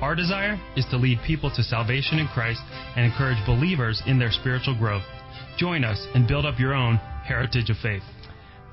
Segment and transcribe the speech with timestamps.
[0.00, 2.60] Our desire is to lead people to salvation in Christ
[2.94, 5.02] and encourage believers in their spiritual growth.
[5.58, 8.04] Join us and build up your own heritage of faith.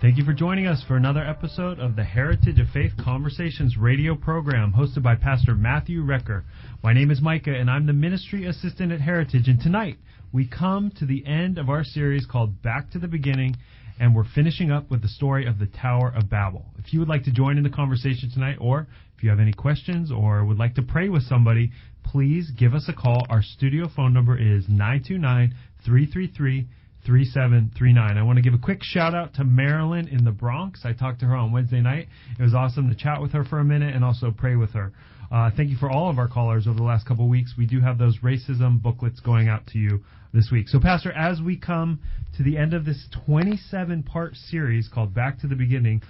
[0.01, 4.13] Thank you for joining us for another episode of the Heritage of Faith Conversations radio
[4.13, 6.43] program hosted by Pastor Matthew Recker.
[6.83, 9.97] My name is Micah and I'm the ministry assistant at Heritage and tonight
[10.31, 13.55] we come to the end of our series called Back to the Beginning
[13.99, 16.65] and we're finishing up with the story of the Tower of Babel.
[16.77, 19.53] If you would like to join in the conversation tonight, or if you have any
[19.53, 21.71] questions or would like to pray with somebody,
[22.03, 23.25] please give us a call.
[23.29, 25.55] Our studio phone number is 929
[25.85, 26.67] 333
[27.05, 28.17] 3739.
[28.17, 30.81] I want to give a quick shout out to Marilyn in the Bronx.
[30.83, 32.07] I talked to her on Wednesday night.
[32.37, 34.91] It was awesome to chat with her for a minute and also pray with her.
[35.31, 37.53] Uh, thank you for all of our callers over the last couple of weeks.
[37.57, 40.67] We do have those racism booklets going out to you this week.
[40.67, 41.99] So, Pastor, as we come
[42.37, 46.01] to the end of this 27 part series called Back to the Beginning,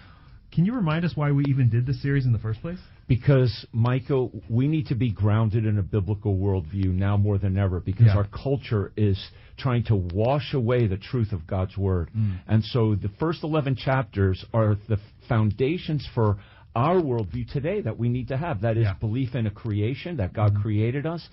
[0.51, 2.79] can you remind us why we even did this series in the first place?
[3.07, 7.79] Because, Michael, we need to be grounded in a biblical worldview now more than ever
[7.79, 8.17] because Yeah.
[8.17, 12.09] our culture is trying to wash away the truth of God's Word.
[12.17, 12.39] Mm.
[12.47, 14.97] And so the first 11 chapters are the
[15.29, 16.37] foundations for
[16.75, 18.61] our worldview today that we need to have.
[18.61, 18.91] That is Yeah.
[18.91, 19.07] Mm-hmm.
[19.07, 21.27] belief in a creation, that God created us,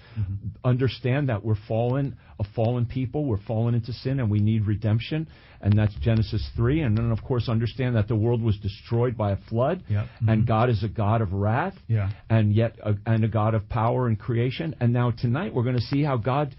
[0.64, 5.26] understand that we're fallen, a fallen people, we're fallen into sin, and we need redemption.
[5.60, 6.80] And that's Genesis 3.
[6.82, 10.06] And then, of course, understand that the world was destroyed by a flood, Yep.
[10.28, 12.10] and God is a God of wrath Yeah.
[12.30, 14.74] and yet a, and a God of power and creation.
[14.80, 16.54] And now tonight we're going to see how God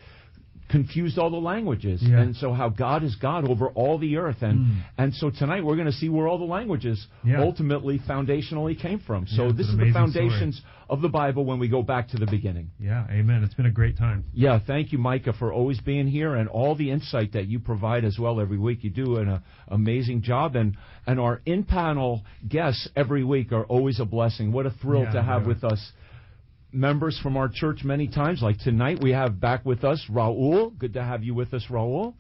[0.74, 2.20] confused all the languages, Yeah.
[2.22, 4.42] and so how God is God over all the earth.
[4.42, 4.72] And Mm.
[4.98, 7.42] and so tonight we're going to see where all the languages Yeah.
[7.48, 9.28] ultimately foundationally came from.
[9.28, 10.30] So Yeah, this is the amazing story.
[10.30, 12.68] foundations of the Bible when we go back to the beginning.
[12.80, 13.44] Yeah, amen.
[13.44, 14.24] It's been a great time.
[14.34, 18.04] Yeah, thank you, Micah, for always being here and all the insight that you provide
[18.04, 18.84] as well every week.
[18.84, 20.76] You do an uh, amazing job, and
[21.06, 24.52] and our in panel guests every week are always a blessing.
[24.52, 25.82] What a thrill to have with us
[26.74, 28.42] members from our church many times.
[28.42, 30.78] Like tonight, we have back with us Raul.
[30.78, 32.14] Good to have you with us, Raul.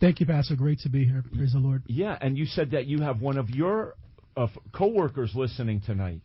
[0.00, 0.56] Thank you, Pastor.
[0.56, 1.22] Great to be here.
[1.36, 1.82] Praise the Lord.
[1.86, 3.94] Yeah, and you said that you have one of your
[4.36, 6.20] uh, coworkers listening tonight.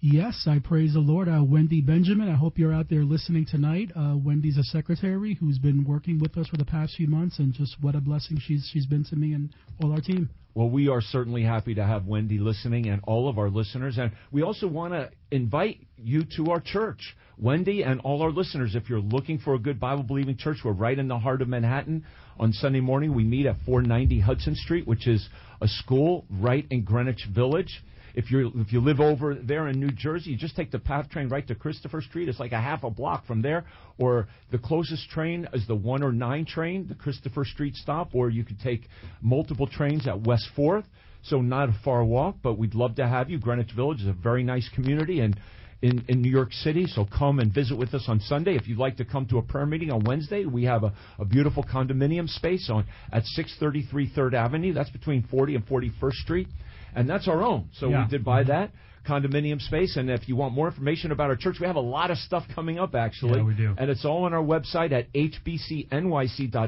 [0.00, 1.28] Yes, I praise the Lord.
[1.28, 3.90] Uh, Wendy Benjamin, I hope you're out there listening tonight.
[3.96, 7.52] Uh, Wendy's a secretary who's been working with us for the past few months, and
[7.52, 10.30] just what a blessing she's she's been to me and all our team.
[10.56, 13.98] Well, we are certainly happy to have Wendy listening and all of our listeners.
[13.98, 17.14] And we also want to invite you to our church.
[17.36, 20.72] Wendy and all our listeners, if you're looking for a good Bible believing church, we're
[20.72, 22.06] right in the heart of Manhattan.
[22.40, 25.28] On Sunday morning, we meet at 490 Hudson Street, which is
[25.60, 27.84] a school right in Greenwich Village.
[28.16, 31.10] If you if you live over there in New Jersey, you just take the PATH
[31.10, 32.28] train right to Christopher Street.
[32.28, 33.66] It's like a half a block from there.
[33.98, 38.14] Or the closest train is the 109 train, the Christopher Street stop.
[38.14, 38.88] Or you could take
[39.20, 40.86] multiple trains at West Fourth.
[41.22, 43.38] So not a far walk, but we'd love to have you.
[43.38, 45.38] Greenwich Village is a very nice community and
[45.82, 46.86] in, in New York City.
[46.86, 48.56] So come and visit with us on Sunday.
[48.56, 51.24] If you'd like to come to a prayer meeting on Wednesday, we have a, a
[51.24, 54.72] beautiful condominium space on at 633 Third Avenue.
[54.72, 56.48] That's between 40 and 41st Street,
[56.94, 57.68] and that's our own.
[57.74, 58.04] So Yeah.
[58.04, 58.70] we did buy that
[59.06, 59.96] condominium space.
[59.96, 62.44] And if you want more information about our church, we have a lot of stuff
[62.54, 63.38] coming up actually.
[63.38, 63.74] Yeah, we do.
[63.78, 66.66] And it's all on our website at hbcnyc.org.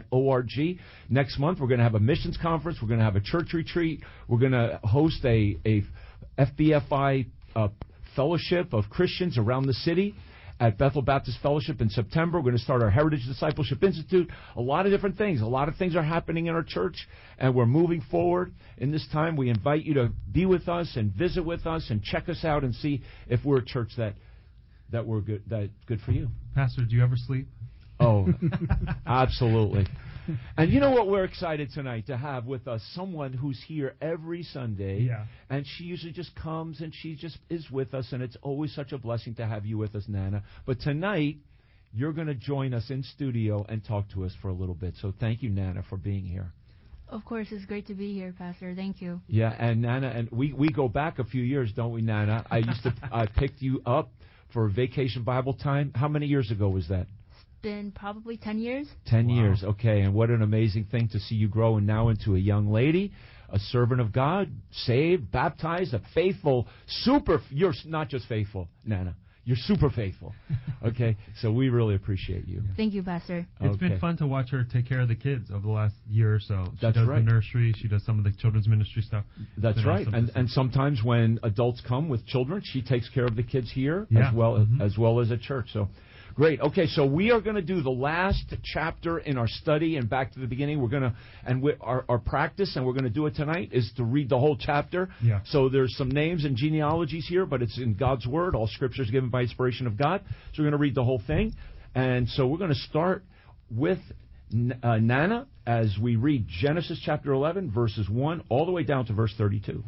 [1.11, 2.79] Next month, we're going to have a missions conference.
[2.81, 4.03] We're going to have a church retreat.
[4.29, 5.83] We're going to host a, a
[6.39, 7.27] FBFI
[7.57, 7.69] uh,
[8.15, 10.15] fellowship of Christians around the city
[10.61, 12.39] at Bethel Baptist Fellowship in September.
[12.39, 14.29] We're going to start our Heritage Discipleship Institute.
[14.57, 15.41] A lot of different things.
[15.41, 17.07] A lot of things are happening in our church,
[17.39, 18.53] and we're moving forward.
[18.77, 22.03] In this time, we invite you to be with us and visit with us and
[22.03, 24.15] check us out and see if we're a church that
[24.91, 26.29] that we're good that good for you.
[26.55, 27.47] Pastor, do you ever sleep?
[28.01, 28.29] Oh,
[29.07, 29.87] absolutely.
[30.57, 34.43] And you know what we're excited tonight to have with us someone who's here every
[34.43, 35.01] Sunday.
[35.01, 35.25] Yeah.
[35.49, 38.93] And she usually just comes and she just is with us and it's always such
[38.93, 40.43] a blessing to have you with us, Nana.
[40.67, 41.37] But tonight
[41.93, 44.95] you're going to join us in studio and talk to us for a little bit.
[45.01, 46.53] So thank you, Nana, for being here.
[47.09, 48.75] Of course, it's great to be here, Pastor.
[48.75, 49.21] Thank you.
[49.29, 52.45] Yeah, and Nana, and we, we go back a few years, don't we, Nana?
[52.51, 54.11] I used to I picked you up
[54.53, 55.93] for vacation Bible time.
[55.95, 57.07] How many years ago was that?
[57.63, 58.87] Been probably 10 years.
[59.07, 59.35] Ten Wow.
[59.35, 62.39] years, okay, and what an amazing thing to see you grow and now into a
[62.39, 63.11] young lady,
[63.49, 67.41] a servant of God, saved, baptized, a faithful, super.
[67.51, 69.17] You're not just faithful, Nana.
[69.45, 70.35] You're super faithful.
[70.81, 72.63] Okay, so we really appreciate you.
[72.77, 73.45] Thank you, Pastor.
[73.61, 73.89] It's Okay.
[73.89, 76.39] been fun to watch her take care of the kids over the last year or
[76.39, 76.67] so.
[76.71, 77.25] She That's does right.
[77.25, 77.73] the nursery.
[77.79, 79.25] She does some of the children's ministry stuff.
[79.57, 80.03] That's right.
[80.07, 83.73] awesome And and sometimes when adults come with children, she takes care of the kids
[83.73, 84.29] here Yeah.
[84.29, 84.81] as well Mhm.
[84.81, 85.73] as well as at church.
[85.73, 85.89] So
[86.39, 86.61] great.
[86.61, 90.33] Okay, so we are going to do the last chapter in our study and back
[90.35, 90.81] to the beginning.
[90.81, 93.71] We're going to and we, our our practice and we're going to do it tonight
[93.73, 95.09] is to read the whole chapter.
[95.21, 95.41] Yeah.
[95.47, 98.55] So there's some names and genealogies here, but it's in God's word.
[98.55, 100.23] All scripture is given by inspiration of God.
[100.55, 101.55] So we're going to read the whole thing.
[101.97, 103.25] And so we're going to start
[103.69, 103.99] with
[104.85, 109.13] uh, Nana as we read Genesis chapter 11 verses 1 all the way down to
[109.13, 109.83] verse 32.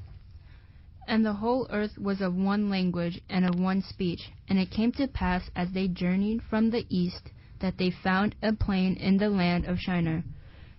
[1.10, 4.30] And the whole earth was of one language and of one speech.
[4.48, 8.52] And it came to pass as they journeyed from the east that they found a
[8.52, 10.22] plain in the land of Shinar.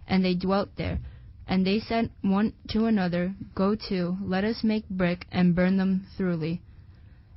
[0.08, 1.02] And they dwelt there.
[1.50, 6.08] And they said one to another, Go to, let us make brick and burn them
[6.18, 6.62] thoroughly.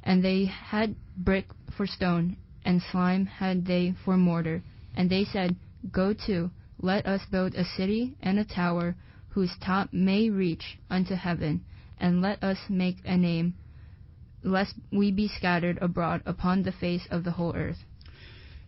[0.05, 4.63] And they had brick for stone, and slime had they for mortar.
[4.95, 5.57] And they said,
[5.91, 6.49] Go to,
[6.81, 8.95] let us build a city and a tower,
[9.31, 11.65] whose top may reach unto heaven,
[11.99, 13.55] and let us make a name,
[14.43, 17.85] lest we be scattered abroad upon the face of the whole earth.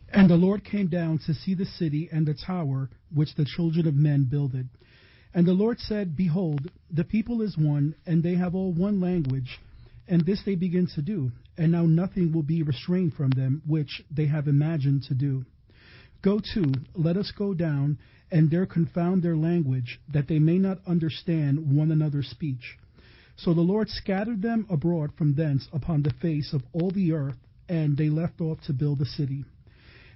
[0.08, 3.86] And the Lord came down to see the city and the tower which the children
[3.86, 4.68] of men builded.
[5.34, 9.58] And the Lord said, Behold, the people is one, and they have all one language,
[10.08, 14.02] and this they begin to do, and now nothing will be restrained from them which
[14.10, 15.44] they have imagined to do.
[16.22, 17.98] Go to, let us go down,
[18.30, 22.78] and there confound their language, that they may not understand one another's speech.
[23.36, 27.36] So the Lord scattered them abroad from thence upon the face of all the earth,
[27.68, 29.44] and they left off to build a city.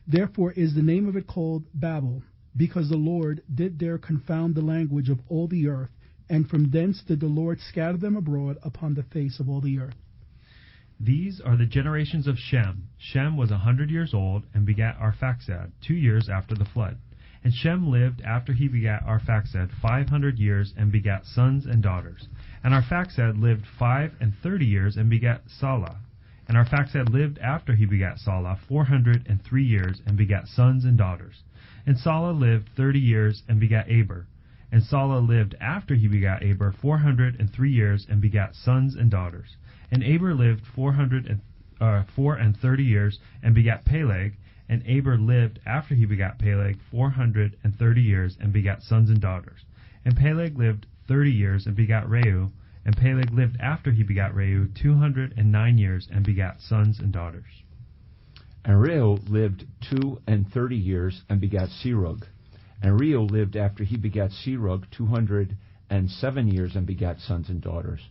[0.07, 2.23] Therefore is the name of it called Babel,
[2.57, 5.91] because the Lord did there confound the language of all the earth,
[6.29, 9.79] and from thence did the Lord scatter them abroad upon the face of all the
[9.79, 9.97] earth.
[10.99, 12.89] These are the generations of Shem.
[12.99, 16.99] Shem was a hundred years old and begat Arphaxad two years after the flood.
[17.43, 22.29] And Shem lived after he begat Arphaxad five hundred years and begat sons and daughters.
[22.63, 25.97] And Arphaxad lived five and thirty years and begat Salah.
[26.47, 30.85] And Arphaxad lived after he begat Salah four hundred and three years and begat sons
[30.85, 31.43] and daughters.
[31.87, 34.27] And Salah lived thirty years and begat Eber.
[34.71, 38.95] And Salah lived after he begat Eber four hundred and three years and begat sons
[38.97, 39.57] and daughters.
[39.91, 41.41] And Eber lived four hundred and
[41.81, 44.37] uh, four and thirty years and begat Peleg.
[44.71, 49.11] And Eber lived after he begat Peleg four hundred and thirty years and begat sons
[49.11, 49.65] and daughters.
[50.05, 52.53] And Peleg lived thirty years and begat Reu.
[52.85, 57.01] And Peleg lived after he begat Reu two hundred and nine years and begat sons
[57.01, 57.65] and daughters.
[58.65, 62.23] And Reu lived two and thirty years and begat Serug.
[62.81, 65.57] And Reu lived after he begat Serug two hundred
[65.91, 68.03] and seven years and begat sons and daughters.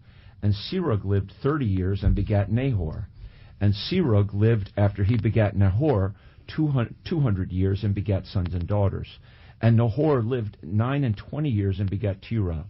[0.42, 3.08] And Serug lived thirty years and begat Nahor.
[3.62, 6.16] And Serug lived after he begat Nahor
[6.56, 9.07] two hundred years and begat sons and daughters.
[9.62, 12.66] And Nahor lived nine and twenty years and begat Terah.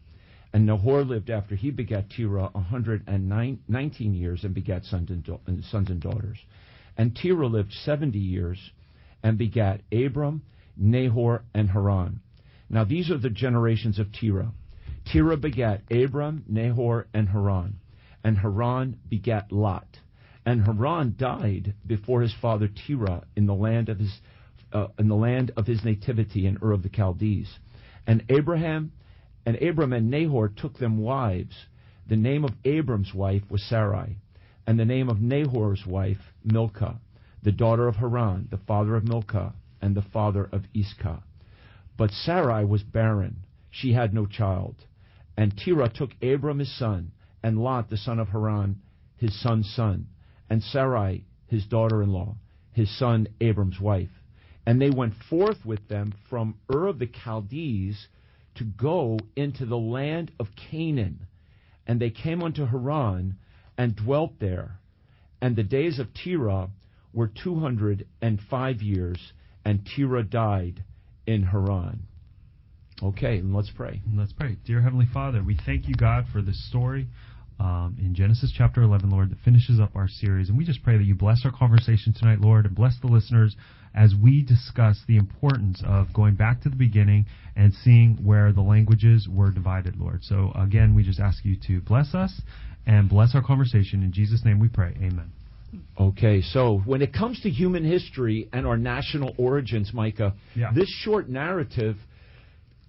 [0.51, 4.85] And Nahor lived after he begat Terah a hundred and nine, nineteen years and begat
[4.85, 5.39] sons and, da-
[5.69, 6.37] sons and daughters.
[6.97, 8.71] And Terah lived seventy years
[9.21, 10.41] and begat Abram,
[10.75, 12.21] Nahor, and Haran.
[12.69, 14.51] Now these are the generations of Terah.
[15.11, 17.79] Terah begat Abram, Nahor, and Haran.
[18.23, 19.99] And Haran begat Lot.
[20.49, 24.19] And Haran died before his father Terah in the land of his
[24.73, 27.59] uh, in the land of his nativity in Ur of the Chaldees.
[28.07, 28.91] And Abraham
[29.45, 31.67] and Abram and Nahor took them wives.
[32.07, 34.17] The name of Abram's wife was Sarai,
[34.65, 36.99] and the name of Nahor's wife Milcah,
[37.43, 39.53] the daughter of Haran, the father of Milcah,
[39.83, 41.21] and the father of Iscah.
[41.95, 44.83] But Sarai was barren; she had no child.
[45.37, 47.11] And Terah took Abram his son,
[47.43, 48.81] and Lot the son of Haran,
[49.15, 50.07] his son's son,
[50.49, 52.35] and Sarai his daughter-in-law,
[52.71, 54.09] his son Abram's wife.
[54.65, 58.07] And they went forth with them from Ur of the Chaldees
[58.55, 61.25] to go into the land of Canaan.
[61.87, 63.37] And they came unto Haran
[63.77, 64.79] and dwelt there.
[65.41, 66.69] And the days of Terah
[67.13, 69.33] were two hundred and five years,
[69.65, 70.83] and Terah died
[71.25, 72.03] in Haran.
[73.01, 74.01] Okay, and let's pray.
[74.13, 74.57] Let's pray.
[74.65, 77.07] Dear Heavenly Father, we thank you, God, for this story
[77.59, 80.49] um, in Genesis chapter 11, Lord, that finishes up our series.
[80.49, 83.55] And we just pray that you bless our conversation tonight, Lord, and bless the listeners
[83.93, 87.25] as we discuss the importance of going back to the beginning
[87.55, 90.23] and seeing where the languages were divided, Lord.
[90.23, 92.41] So, again, we just ask you to bless us
[92.85, 94.03] and bless our conversation.
[94.03, 94.93] In Jesus' name we pray.
[94.97, 95.31] Amen.
[95.99, 100.71] Okay, so when it comes to human history and our national origins, Micah, Yeah.
[100.73, 101.97] this short narrative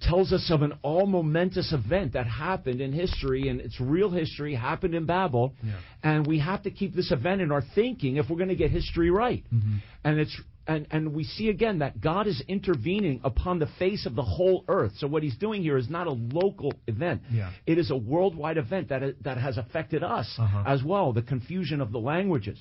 [0.01, 4.55] tells us of an all momentous event that happened in history, and it's real history,
[4.55, 5.55] happened in Babel.
[5.63, 5.79] Yeah.
[6.03, 8.71] And we have to keep this event in our thinking if we're going to get
[8.71, 9.45] history right.
[9.53, 9.77] Mm-hmm.
[10.05, 14.15] And it's and, and we see again that God is intervening upon the face of
[14.15, 14.93] the whole earth.
[14.99, 17.23] So what he's doing here is not a local event.
[17.31, 17.51] Yeah.
[17.67, 20.63] It is a worldwide event that that has affected us Uh-huh.
[20.67, 22.59] as well, the confusion of the languages.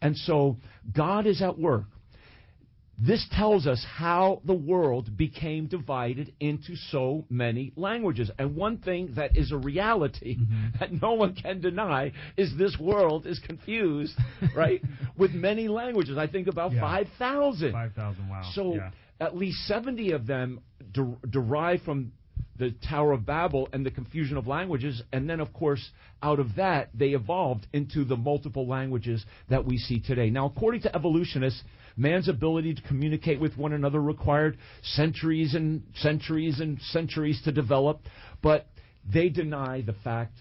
[0.00, 0.56] And so
[0.94, 1.84] God is at work.
[3.04, 8.30] This tells us how the world became divided into so many languages.
[8.38, 10.66] And one thing that is a reality Mm-hmm.
[10.80, 14.14] that no one can deny is this world is confused,
[14.56, 14.80] right,
[15.16, 16.16] with many languages.
[16.16, 16.80] I think about Yeah.
[16.80, 17.72] 5,000.
[17.72, 18.42] 5,000, wow.
[18.54, 18.90] So Yeah.
[19.20, 20.60] at least 70 of them
[20.92, 22.12] der- derive from
[22.58, 25.02] the Tower of Babel and the confusion of languages.
[25.12, 25.90] And then, of course,
[26.22, 30.30] out of that, they evolved into the multiple languages that we see today.
[30.30, 31.62] Now, according to evolutionists,
[31.96, 38.02] man's ability to communicate with one another required centuries and centuries and centuries to develop.
[38.42, 38.66] But
[39.10, 40.38] they deny the fact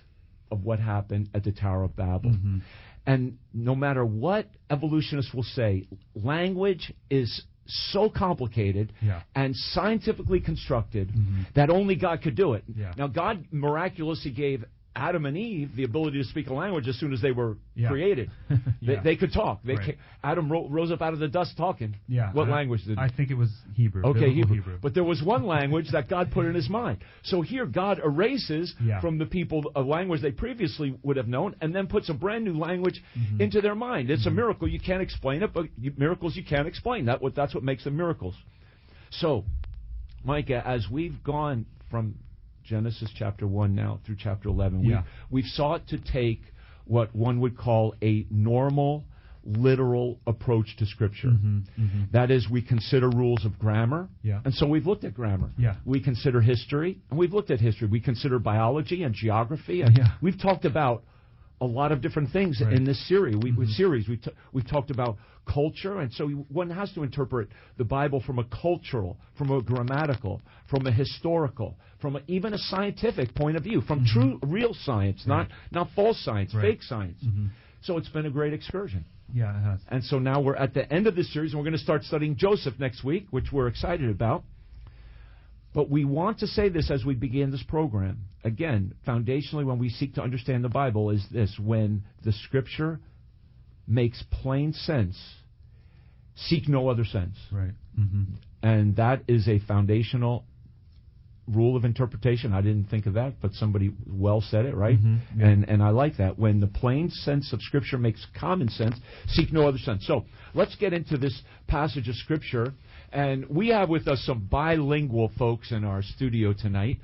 [0.52, 2.32] of what happened at the Tower of Babel.
[2.32, 2.58] Mm-hmm.
[3.06, 9.22] And no matter what evolutionists will say, language is so complicated Yeah.
[9.34, 11.54] and scientifically constructed Mhm.
[11.54, 12.64] that only God could do it.
[12.76, 12.94] Yeah.
[12.98, 14.66] Now, God miraculously gave
[14.96, 17.88] Adam and Eve the ability to speak a language as soon as they were Yeah.
[17.90, 18.30] created.
[18.82, 19.02] They, Yeah.
[19.04, 19.62] they could talk.
[19.64, 19.98] They Right.
[20.24, 21.96] Adam ro- rose up out of the dust talking.
[22.08, 22.32] Yeah.
[22.34, 22.98] What I- language did?
[22.98, 24.04] I think it was Hebrew.
[24.04, 24.78] Okay, biblical Hebrew.
[24.82, 26.98] But there was one language that God put in his mind.
[27.24, 29.00] So here, God erases Yeah.
[29.00, 32.44] from the people a language they previously would have known and then puts a brand
[32.44, 33.42] new language Mm-hmm.
[33.42, 34.10] into their mind.
[34.10, 34.68] It's a miracle.
[34.68, 37.06] You can't explain it, but you, miracles you can't explain.
[37.06, 38.36] That what That's what makes them miracles.
[39.12, 39.46] So,
[40.24, 42.16] Micah, as we've gone from
[42.64, 45.04] Genesis chapter 1 now through chapter 11, Yeah.
[45.30, 46.42] we've, we've sought to take
[46.86, 49.04] what one would call a normal,
[49.44, 51.30] literal approach to Scripture.
[51.30, 52.12] Mhm, mhm.
[52.12, 54.10] That is, we consider rules of grammar.
[54.24, 54.42] Yeah.
[54.46, 55.52] And so we've looked at grammar.
[55.58, 55.76] Yeah.
[55.86, 57.88] We consider history, and we've looked at history.
[57.88, 59.82] We consider biology and geography.
[59.82, 60.12] And Yeah.
[60.22, 61.04] We've talked about
[61.62, 62.74] a lot of different things Right.
[62.74, 63.36] in this series.
[63.38, 63.74] We, with Mhm.
[63.76, 68.20] series, we t- we've talked about culture, and so one has to interpret the Bible
[68.20, 73.56] from a cultural, from a grammatical, from a historical, from a, even a scientific point
[73.58, 76.58] of view, from true, real science, not not false science, Mm-hmm.
[76.58, 76.72] Right.
[76.74, 77.24] fake science.
[77.24, 77.50] Mhm.
[77.82, 79.06] So it's been a great excursion.
[79.34, 79.80] Yeah, it has.
[79.88, 82.04] And so now we're at the end of this series, and we're going to start
[82.04, 84.44] studying Joseph next week, which we're excited about.
[85.74, 88.26] But we want to say this as we begin this program.
[88.44, 93.00] Again, foundationally, when we seek to understand the Bible, is this when the Scripture
[93.88, 95.18] makes plain sense,
[96.36, 97.36] seek no other sense.
[97.52, 97.74] Right.
[97.96, 98.24] hmm
[98.62, 100.46] And that is a foundational
[101.48, 102.54] rule of interpretation.
[102.54, 104.98] I didn't think of that, but somebody well said it, right?
[104.98, 105.48] Mhm, yeah.
[105.48, 106.38] And and I like that.
[106.38, 108.96] When the plain sense of Scripture makes common sense,
[109.28, 110.06] seek no other sense.
[110.06, 112.74] So let's get into this passage of Scripture.
[113.12, 117.00] And we have with us some bilingual folks in our studio tonight.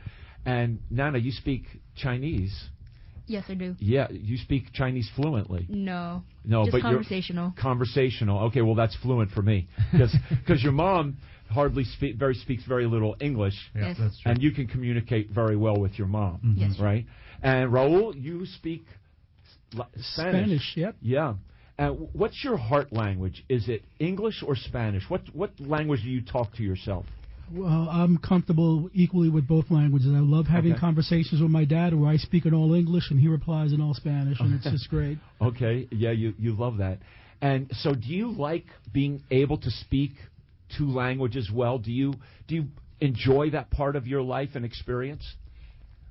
[0.45, 1.63] And Nana, you speak
[1.95, 2.69] Chinese.
[3.25, 3.75] Yes, I do.
[3.79, 5.65] Yeah, you speak Chinese fluently.
[5.69, 6.23] No.
[6.45, 7.53] No, Just but you're- conversational.
[7.59, 8.39] Conversational.
[8.45, 11.17] Okay, well that's fluent for me because your mom
[11.49, 13.97] hardly speak very speaks very little English, Yeah, Yes.
[13.99, 14.31] that's true.
[14.31, 16.53] and you can communicate very well with your mom, Mhm.
[16.57, 16.79] Yes.
[16.79, 17.05] right?
[17.43, 18.85] And Raul, you speak
[19.71, 20.05] Spanish.
[20.13, 20.95] Spanish, yep.
[21.01, 21.33] Yeah.
[21.77, 23.43] And what's your heart language?
[23.50, 25.03] Is it English or Spanish?
[25.10, 27.05] What what language do you talk to yourself?
[27.50, 30.07] Well, I'm comfortable equally with both languages.
[30.13, 30.81] I love having Okay.
[30.81, 33.93] conversations with my dad where I speak in all English and he replies in all
[33.93, 35.17] Spanish, and it's just great.
[35.41, 37.00] Okay, yeah, you you love that.
[37.41, 40.12] And so, do you like being able to speak
[40.77, 41.77] two languages well?
[41.77, 42.15] Do you
[42.48, 42.65] do you
[43.00, 45.24] enjoy that part of your life and experience?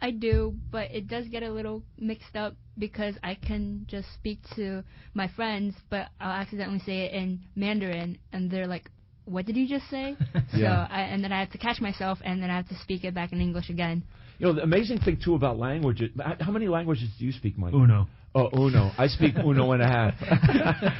[0.00, 4.38] I do, but it does get a little mixed up because I can just speak
[4.56, 4.84] to
[5.14, 8.90] my friends, but I'll accidentally say it in Mandarin, and they're like,
[9.24, 10.16] "What did you just say?"
[10.52, 13.04] So, I, and then I have to catch myself, and then I have to speak
[13.04, 14.04] it back in English again.
[14.38, 16.10] You know, the amazing thing too about languages.
[16.40, 17.72] How many languages do you speak, Mike?
[17.72, 18.06] Uno.
[18.34, 18.92] Oh, uno.
[18.98, 20.12] I speak uno and a half.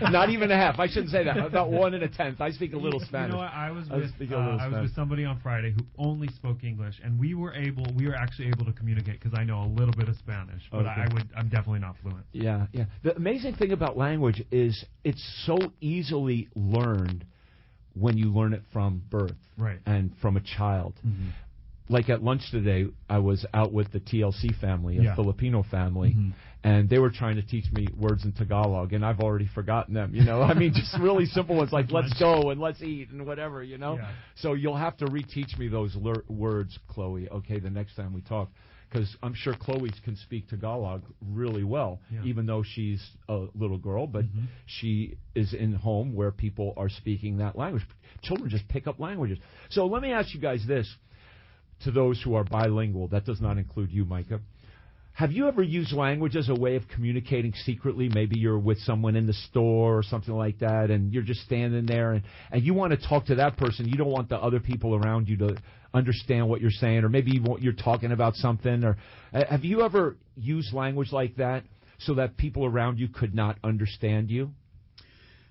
[0.10, 0.78] Not even a half.
[0.78, 1.36] I shouldn't say that.
[1.36, 2.40] About one and a tenth.
[2.40, 3.32] I speak a little Spanish.
[3.32, 3.52] You know what?
[3.52, 6.64] I was I with a uh, I was with somebody on Friday who only spoke
[6.64, 9.68] English, and we were able we were actually able to communicate because I know a
[9.68, 10.88] little bit of Spanish, but Okay.
[10.88, 12.24] I, I would I'm definitely not fluent.
[12.32, 12.84] Yeah, yeah.
[13.04, 17.26] The amazing thing about language is it's so easily learned
[17.92, 19.78] when you learn it from birth Right.
[19.84, 20.94] and from a child.
[21.06, 21.32] Mhm.
[21.88, 25.14] Like at lunch today, I was out with the TLC family, a Yeah.
[25.14, 26.32] Filipino family, Mhm.
[26.64, 30.12] and they were trying to teach me words in Tagalog, and I've already forgotten them.
[30.14, 33.24] You know, I mean, just really simple ones like "let's go" and "let's eat" and
[33.24, 33.62] whatever.
[33.62, 34.10] You know, Yeah.
[34.34, 37.28] so you'll have to reteach me those lur- words, Chloe.
[37.28, 38.50] Okay, the next time we talk,
[38.90, 42.24] because I'm sure Chloe can speak Tagalog really well, Yeah.
[42.24, 44.46] even though she's a little girl, but Mhm.
[44.66, 47.84] she is in home where people are speaking that language.
[48.22, 49.38] Children just pick up languages.
[49.68, 50.96] So let me ask you guys this.
[51.84, 53.08] To those who are bilingual.
[53.08, 54.40] That does not include you, Micah.
[55.16, 58.10] Have you ever used language as a way of communicating secretly?
[58.12, 61.86] Maybe you're with someone in the store or something like that, and you're just standing
[61.86, 63.88] there, and, and you want to talk to that person.
[63.88, 65.56] You don't want the other people around you to
[65.94, 68.84] understand what you're saying, or maybe you're talking about something.
[68.84, 68.98] Or
[69.32, 71.64] have you ever used language like that
[71.98, 74.50] so that people around you could not understand you?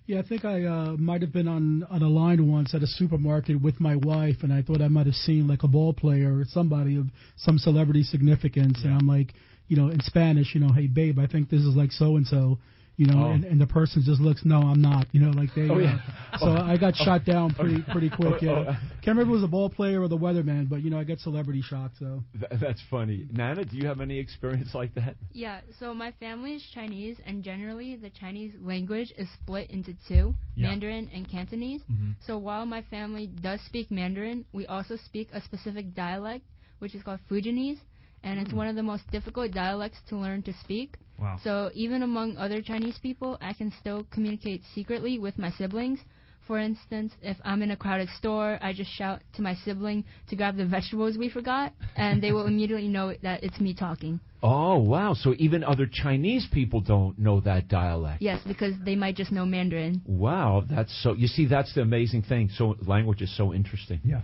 [0.08, 2.88] Yeah, I think I uh, might have been on on a line once at a
[2.88, 6.38] supermarket with my wife, and I thought I might have seen like a ball player
[6.38, 7.08] or somebody of
[7.38, 8.92] some celebrity significance, yeah.
[8.92, 9.34] and I'm like,
[9.68, 12.28] you know, in Spanish, you know, hey babe, I think this is like so and
[12.28, 12.60] so,
[12.98, 13.32] you know, oh.
[13.32, 15.70] and, and the person just looks, no, I'm not, you know, like they.
[15.70, 16.00] Oh, yeah.
[16.34, 18.42] Uh, so I got shot down pretty pretty quick.
[18.42, 21.00] Yeah, can't remember if it was a ball player or the weatherman, but you know,
[21.00, 21.92] I get celebrity shock.
[22.00, 22.24] So
[22.60, 23.28] that's funny.
[23.32, 25.16] Nana, do you have any experience like that?
[25.32, 25.62] Yeah.
[25.80, 30.70] So my family is Chinese, and generally the Chinese language is split into two: yeah.
[30.70, 31.82] Mandarin and Cantonese.
[31.92, 32.12] Mm-hmm.
[32.26, 36.46] So while my family does speak Mandarin, we also speak a specific dialect,
[36.80, 37.80] which is called Fujianese
[38.26, 38.58] and it's hmm.
[38.58, 40.96] one of the most difficult dialects to learn to speak.
[41.20, 41.40] Wow.
[41.44, 46.00] So even among other Chinese people, I can still communicate secretly with my siblings.
[46.48, 50.36] For instance, if I'm in a crowded store, I just shout to my sibling to
[50.36, 54.20] grab the vegetables we forgot, and they will immediately know that it's me talking.
[54.44, 55.16] Oh, wow.
[55.16, 58.22] So even other Chinese people don't know that dialect.
[58.22, 60.04] Yes, because they might just know Mandarin.
[60.06, 62.50] Wow, that's so you see that's the amazing thing.
[62.56, 64.02] So language is so interesting.
[64.04, 64.22] Yeah.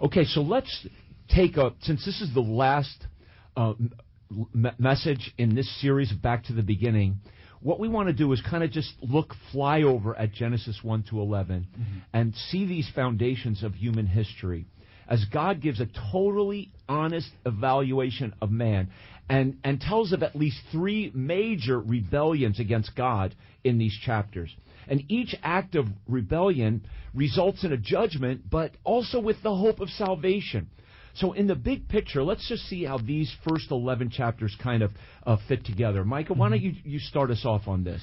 [0.00, 0.86] Okay, so let's
[1.28, 3.04] take a since this is the last
[3.56, 3.92] uh, m-
[4.78, 7.20] message in this series Back to the Beginning.
[7.60, 11.04] What we want to do is kind of just look, fly over at Genesis 1
[11.10, 11.98] to 11 mm-hmm.
[12.12, 14.66] and see these foundations of human history
[15.08, 18.90] as God gives a totally honest evaluation of man
[19.28, 24.54] and, and tells of at least three major rebellions against God in these chapters.
[24.88, 29.88] And each act of rebellion results in a judgment, but also with the hope of
[29.90, 30.68] salvation.
[31.16, 34.90] So, in the big picture, let's just see how these first 11 chapters kind of
[35.24, 36.04] uh, fit together.
[36.04, 36.88] Micah, why don't mm-hmm.
[36.88, 38.02] you, you start us off on this?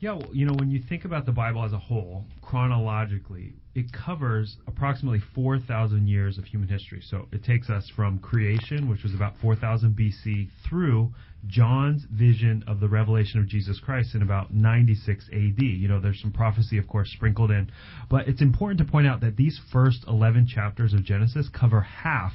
[0.00, 3.86] Yeah, well, you know, when you think about the Bible as a whole, chronologically, it
[3.92, 7.02] covers approximately 4,000 years of human history.
[7.02, 11.12] So it takes us from creation, which was about 4,000 BC, through
[11.48, 15.62] John's vision of the revelation of Jesus Christ in about 96 AD.
[15.62, 17.68] You know, there's some prophecy, of course, sprinkled in.
[18.08, 22.34] But it's important to point out that these first 11 chapters of Genesis cover half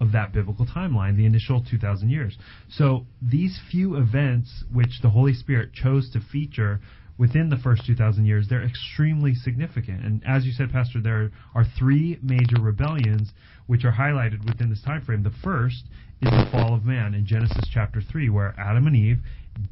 [0.00, 2.36] of that biblical timeline, the initial 2,000 years.
[2.70, 6.80] So these few events, which the Holy Spirit chose to feature,
[7.18, 10.04] within the first 2,000 years, they're extremely significant.
[10.04, 13.32] And as you said, Pastor, there are three major rebellions
[13.66, 15.22] which are highlighted within this time frame.
[15.22, 15.84] The first
[16.20, 19.18] is the fall of man in Genesis chapter 3, where Adam and Eve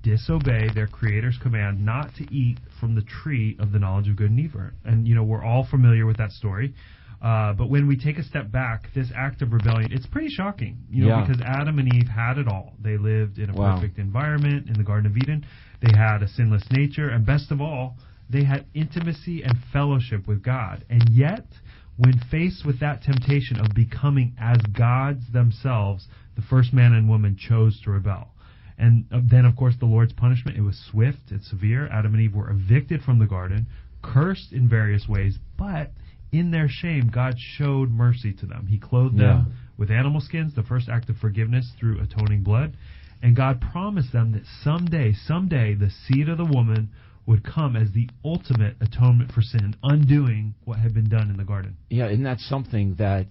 [0.02, 4.30] disobey their creator's command not to eat from the tree of the knowledge of good
[4.30, 4.70] and evil.
[4.84, 6.74] And, you know, we're all familiar with that story.
[7.22, 10.78] Uh, but when we take a step back, this act of rebellion, it's pretty shocking,
[10.90, 11.26] you know, yeah.
[11.26, 12.72] because Adam and Eve had it all.
[12.82, 13.74] They lived in a wow.
[13.74, 15.44] perfect environment in the Garden of Eden.
[15.82, 17.96] They had a sinless nature, and best of all,
[18.30, 20.84] they had intimacy and fellowship with God.
[20.88, 21.46] And yet,
[21.98, 27.36] when faced with that temptation of becoming as gods themselves, the first man and woman
[27.36, 28.28] chose to rebel.
[28.78, 31.86] And uh, then, of course, the Lord's punishment, it was swift, it's severe.
[31.88, 33.66] Adam and Eve were evicted from the garden,
[34.02, 35.90] cursed in various ways, but
[36.32, 38.66] in their shame, God showed mercy to them.
[38.68, 39.26] He clothed yeah.
[39.26, 42.76] them with animal skins, the first act of forgiveness through atoning blood.
[43.22, 46.90] And God promised them that someday, someday, the seed of the woman
[47.26, 51.44] would come as the ultimate atonement for sin, undoing what had been done in the
[51.44, 51.76] garden.
[51.88, 53.26] Yeah, isn't that something that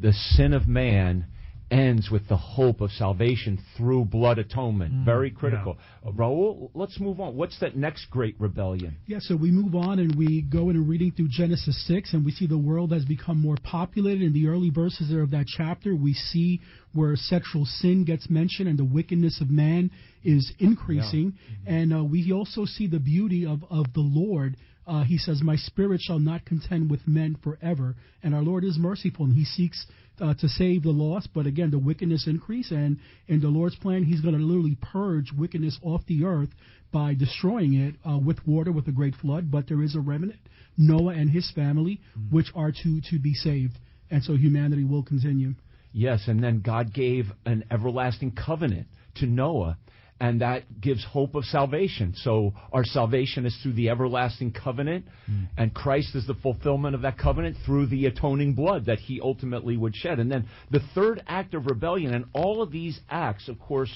[0.00, 1.26] the sin of man
[1.70, 4.92] ends with the hope of salvation through blood atonement.
[4.92, 5.78] Mm, Very critical.
[6.02, 6.10] Yeah.
[6.10, 7.36] Uh, Raul, let's move on.
[7.36, 8.96] What's that next great rebellion?
[9.06, 12.32] Yeah, so we move on and we go in reading through Genesis 6, and we
[12.32, 14.22] see the world has become more populated.
[14.22, 16.60] In the early verses of that chapter, we see
[16.92, 19.90] where sexual sin gets mentioned and the wickedness of man
[20.24, 21.34] is increasing.
[21.34, 21.54] Yeah.
[21.54, 21.74] Mm-hmm.
[21.74, 24.56] And uh, we also see the beauty of, of the Lord.
[24.86, 27.94] Uh, he says, My spirit shall not contend with men forever.
[28.22, 29.86] And our Lord is merciful, and he seeks
[30.20, 34.04] uh, to save the lost, but again, the wickedness increase, and in the Lord's plan,
[34.04, 36.50] He's going to literally purge wickedness off the earth
[36.92, 39.50] by destroying it uh, with water, with a great flood.
[39.50, 40.40] But there is a remnant,
[40.76, 42.34] Noah and his family, mm-hmm.
[42.34, 43.78] which are to to be saved,
[44.10, 45.54] and so humanity will continue.
[45.92, 49.76] Yes, and then God gave an everlasting covenant to Noah
[50.20, 52.12] and that gives hope of salvation.
[52.14, 55.48] So our salvation is through the everlasting covenant, mm.
[55.56, 59.76] and Christ is the fulfillment of that covenant through the atoning blood that he ultimately
[59.78, 60.18] would shed.
[60.18, 63.92] And then the third act of rebellion, and all of these acts, of course,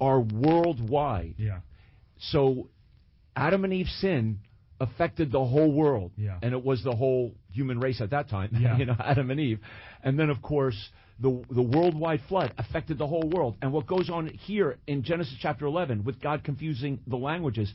[0.00, 1.34] are worldwide.
[1.38, 1.58] Yeah.
[2.30, 2.68] So
[3.34, 4.38] Adam and Eve sin
[4.78, 6.12] affected the whole world.
[6.16, 6.38] Yeah.
[6.40, 8.76] And it was the whole human race at that time, Yeah.
[8.78, 9.60] you know, Adam and Eve.
[10.02, 10.76] And then, of course,
[11.22, 13.56] the, the worldwide flood affected the whole world.
[13.62, 17.72] And what goes on here in Genesis chapter 11 with God confusing the languages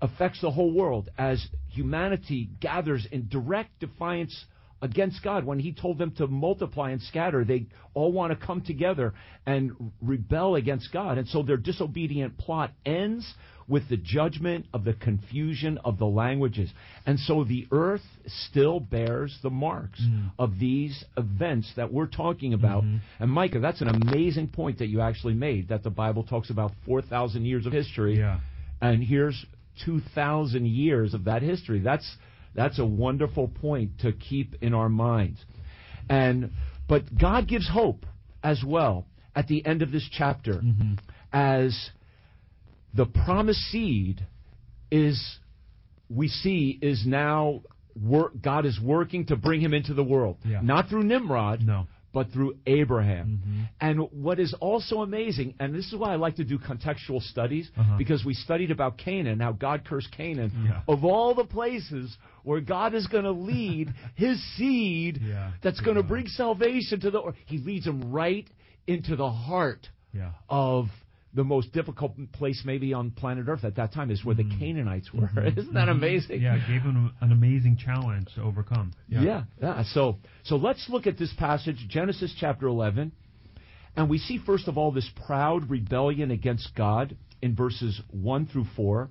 [0.00, 4.44] affects the whole world as humanity gathers in direct defiance
[4.80, 5.44] against God.
[5.44, 9.92] When He told them to multiply and scatter, they all want to come together and
[10.00, 11.18] rebel against God.
[11.18, 13.26] And so their disobedient plot ends
[13.68, 16.70] with the judgment of the confusion of the languages.
[17.06, 20.30] And so the earth still bears the marks mm.
[20.38, 22.84] of these events that we're talking about.
[22.84, 23.22] Mm-hmm.
[23.22, 26.72] And Micah, that's an amazing point that you actually made that the Bible talks about
[26.86, 28.18] 4,000 years of history.
[28.18, 28.40] Yeah.
[28.80, 29.44] And here's
[29.84, 31.80] 2,000 years of that history.
[31.80, 32.16] That's
[32.54, 35.44] that's a wonderful point to keep in our minds.
[36.08, 36.52] And
[36.88, 38.06] but God gives hope
[38.42, 40.94] as well at the end of this chapter mm-hmm.
[41.32, 41.90] as
[42.94, 44.26] the promised seed
[44.90, 45.38] is
[46.08, 47.62] we see is now
[48.00, 50.36] work, God is working to bring him into the world.
[50.44, 50.60] Yeah.
[50.62, 51.86] Not through Nimrod, No.
[52.12, 53.40] but through Abraham.
[53.40, 53.62] Mm-hmm.
[53.80, 57.70] And what is also amazing, and this is why I like to do contextual studies,
[57.76, 57.96] Uh-huh.
[57.98, 60.52] because we studied about Canaan, how God cursed Canaan.
[60.66, 60.82] Yeah.
[60.86, 65.50] Of all the places where God is going to lead his seed Yeah.
[65.62, 68.46] that's going to bring salvation to the he leads him right
[68.86, 69.88] into the heart
[70.48, 70.86] of
[71.34, 75.12] the most difficult place maybe on planet Earth at that time is where the Canaanites
[75.12, 75.28] were.
[75.56, 76.36] Isn't that amazing?
[76.36, 76.44] Mm-hmm.
[76.44, 78.92] Yeah, it gave them an amazing challenge to overcome.
[79.08, 79.44] Yeah.
[79.60, 83.12] yeah, So, so let's look at this passage, Genesis chapter 11,
[83.96, 88.66] and we see first of all this proud rebellion against God in verses 1 through
[88.76, 89.08] 4,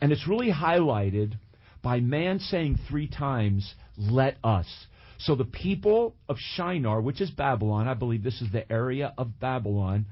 [0.00, 1.34] and it's really highlighted
[1.82, 4.86] by man saying three times, "Let us."
[5.18, 9.38] So the people of Shinar, which is Babylon, I believe this is the area of
[9.40, 10.06] Babylon,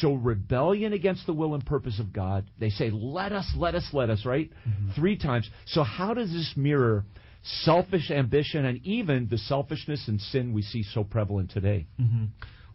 [0.00, 2.44] show rebellion against the will and purpose of God.
[2.58, 4.50] They say, "Let us, let us, let us," right?
[4.94, 5.48] Three times.
[5.66, 7.04] So how does this mirror
[7.42, 11.86] selfish ambition and even the selfishness and sin we see so prevalent today?
[11.98, 12.26] hmm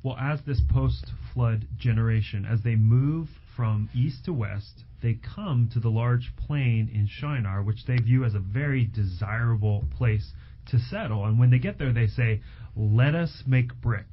[0.02, 5.69] Well, as this post flood generation, as they move from east to west, they come
[5.73, 10.34] to the large plain in Shinar, which they view as a very desirable place
[10.71, 11.26] to settle.
[11.26, 12.41] And when they get there, they say,
[12.76, 14.08] Let us make brick.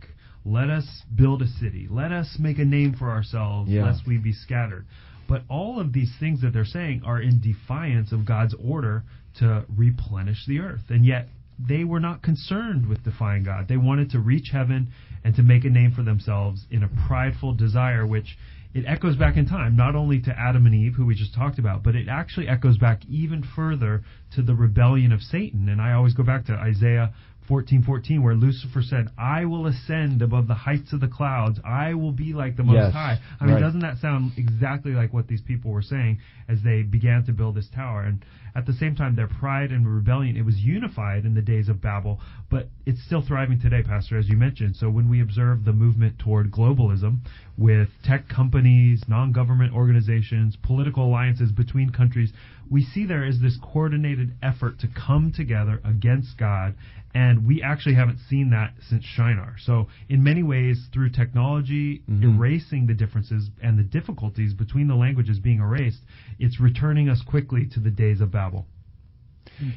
[0.44, 1.86] Let us build a city.
[1.90, 3.84] Let us make a name for ourselves, Yeah.
[3.84, 4.86] lest we be scattered.
[5.28, 9.04] But all of these things that they're saying are in defiance of God's order
[9.38, 10.90] to replenish the earth.
[10.90, 13.68] And yet, they were not concerned with defying God.
[13.68, 14.88] They wanted to reach heaven
[15.22, 18.38] and to make a name for themselves in a prideful desire, which
[18.72, 21.58] it echoes back in time, not only to Adam and Eve, who we just talked
[21.58, 24.02] about, but it actually echoes back even further
[24.34, 25.68] to the rebellion of Satan.
[25.68, 27.12] And I always go back to Isaiah
[27.50, 31.58] 14:14, where Lucifer said, "I will ascend above the heights of the clouds.
[31.64, 33.60] I will be like the Most Yes, High." I mean, right.
[33.60, 37.56] doesn't that sound exactly like what these people were saying as they began to build
[37.56, 38.02] this tower?
[38.02, 41.68] And at the same time, their pride and rebellion, it was unified in the days
[41.68, 44.76] of Babel, but it's still thriving today, Pastor, as you mentioned.
[44.76, 47.18] So when we observe the movement toward globalism
[47.56, 52.32] with tech companies, non-government organizations, political alliances between countries,
[52.68, 56.74] we see there is this coordinated effort to come together against God
[57.14, 59.56] and we actually haven't seen that since Shinar.
[59.58, 62.22] So, in many ways, through technology Mhm.
[62.22, 66.04] erasing the differences and the difficulties between the languages being erased,
[66.38, 68.39] it's returning us quickly to the days of Babel.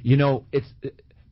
[0.01, 0.67] You know, it's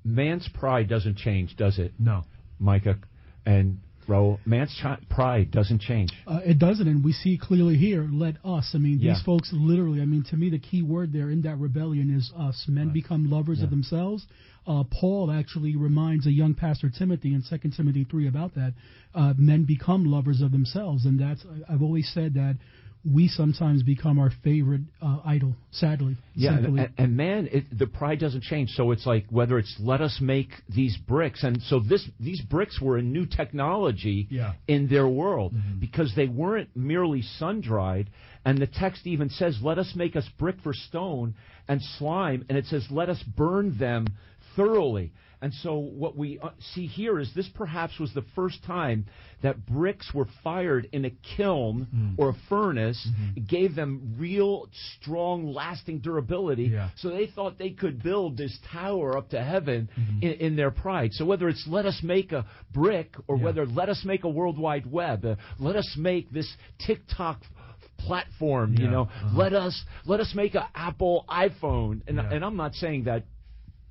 [0.03, 2.23] man's pride doesn't change, does it, No.
[2.59, 2.97] Micah
[3.45, 4.39] and Raul?
[4.45, 6.11] Man's chi- pride doesn't change.
[6.27, 8.09] Uh, it doesn't, and we see clearly here.
[8.11, 8.71] Let us.
[8.73, 9.13] I mean, Yeah.
[9.13, 10.01] these folks literally.
[10.01, 12.65] I mean, to me, the key word there in that rebellion is us.
[12.67, 13.65] Men become lovers Yeah.
[13.65, 14.25] of themselves.
[14.67, 18.73] Uh, Paul actually reminds a young pastor Timothy in 2 Timothy three about that.
[19.15, 21.45] Uh, men become lovers of themselves, and that's.
[21.69, 22.57] I've always said that
[23.03, 25.55] we sometimes become our favorite uh, idol.
[25.71, 28.69] Sadly, Yeah, and, and man, it, the pride doesn't change.
[28.71, 32.79] So it's like whether it's let us make these bricks, and so this these bricks
[32.79, 34.53] were a new technology Yeah.
[34.67, 35.79] in their world Mhm.
[35.79, 38.09] because they weren't merely sun dried.
[38.45, 41.33] And the text even says, "Let us make us brick for stone
[41.67, 44.05] and slime," and it says, "Let us burn them
[44.55, 45.11] thoroughly."
[45.43, 49.07] And so what we uh, see here is this perhaps was the first time
[49.41, 52.13] that bricks were fired in a kiln Mm.
[52.19, 53.07] or a furnace.
[53.09, 53.37] Mhm.
[53.37, 54.67] It gave them real
[54.99, 56.65] strong, lasting durability.
[56.65, 56.89] Yeah.
[56.95, 60.21] So they thought they could build this tower up to heaven Mhm.
[60.23, 61.11] in, in their pride.
[61.13, 63.43] So whether it's let us make a brick or Yeah.
[63.45, 67.41] whether let us make a World Wide Web, uh, let us make this TikTok
[67.97, 69.37] platform, you know, Uh-huh.
[69.37, 72.01] let us let us make an Apple iPhone.
[72.07, 72.29] And Yeah.
[72.31, 73.25] and I'm not saying that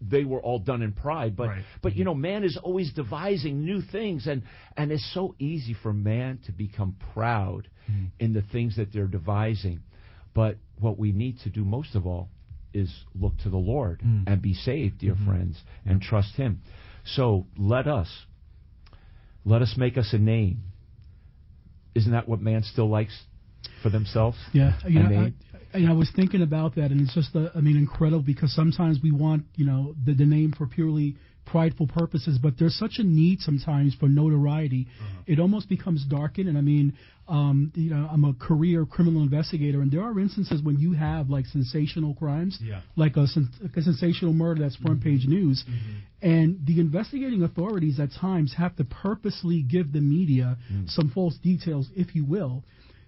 [0.00, 1.64] they were all done in pride, but Right.
[1.82, 4.42] but you know, man is always devising new things, and
[4.76, 8.10] and it's so easy for man to become proud Mhm.
[8.18, 9.80] in the things that they're devising.
[10.32, 12.28] But what we need to do most of all
[12.72, 14.24] is look to the Lord Mm.
[14.26, 15.24] and be saved, dear Mhm.
[15.24, 16.60] friends, and trust Him.
[17.04, 18.26] So let us,
[19.44, 20.62] let us make us a name.
[21.94, 23.26] Isn't that what man still likes
[23.82, 24.38] for themselves?
[24.52, 25.32] Yeah, you A know,
[25.74, 25.90] name?
[25.90, 29.10] I, was thinking about that, and it's just, uh, I mean, incredible because sometimes we
[29.12, 33.40] want, you know, the, the name for purely prideful purposes, but there's such a need
[33.40, 34.86] sometimes for notoriety.
[35.26, 36.96] It almost becomes darkened, and I mean,
[37.28, 41.28] um, you know, I'm a career criminal investigator, and there are instances when you have
[41.28, 42.80] like sensational crimes, Yeah.
[42.96, 43.26] like a,
[43.62, 45.64] like a sensational murder that's front page news,
[46.22, 50.56] and the investigating authorities at times have to purposely give the media
[50.86, 52.62] some false details, if you will,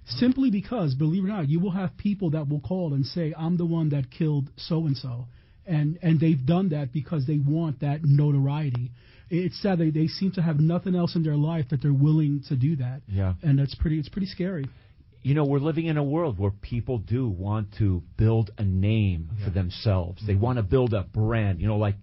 [0.07, 3.33] simply because, believe it or not, you will have people that will call and say,
[3.37, 5.27] "I'm the one that killed so and so,"
[5.67, 8.91] and and they've done that because they want that notoriety.
[9.31, 12.43] It's sad they they seem to have nothing else in their life that they're willing
[12.49, 13.03] to do that.
[13.09, 13.35] Yeah.
[13.43, 13.99] and that's pretty.
[13.99, 14.67] It's pretty scary.
[15.23, 19.31] you know, we're living in a world where people do want to build a name
[19.45, 20.21] for themselves.
[20.27, 21.61] They want to build a brand.
[21.61, 21.95] You know, like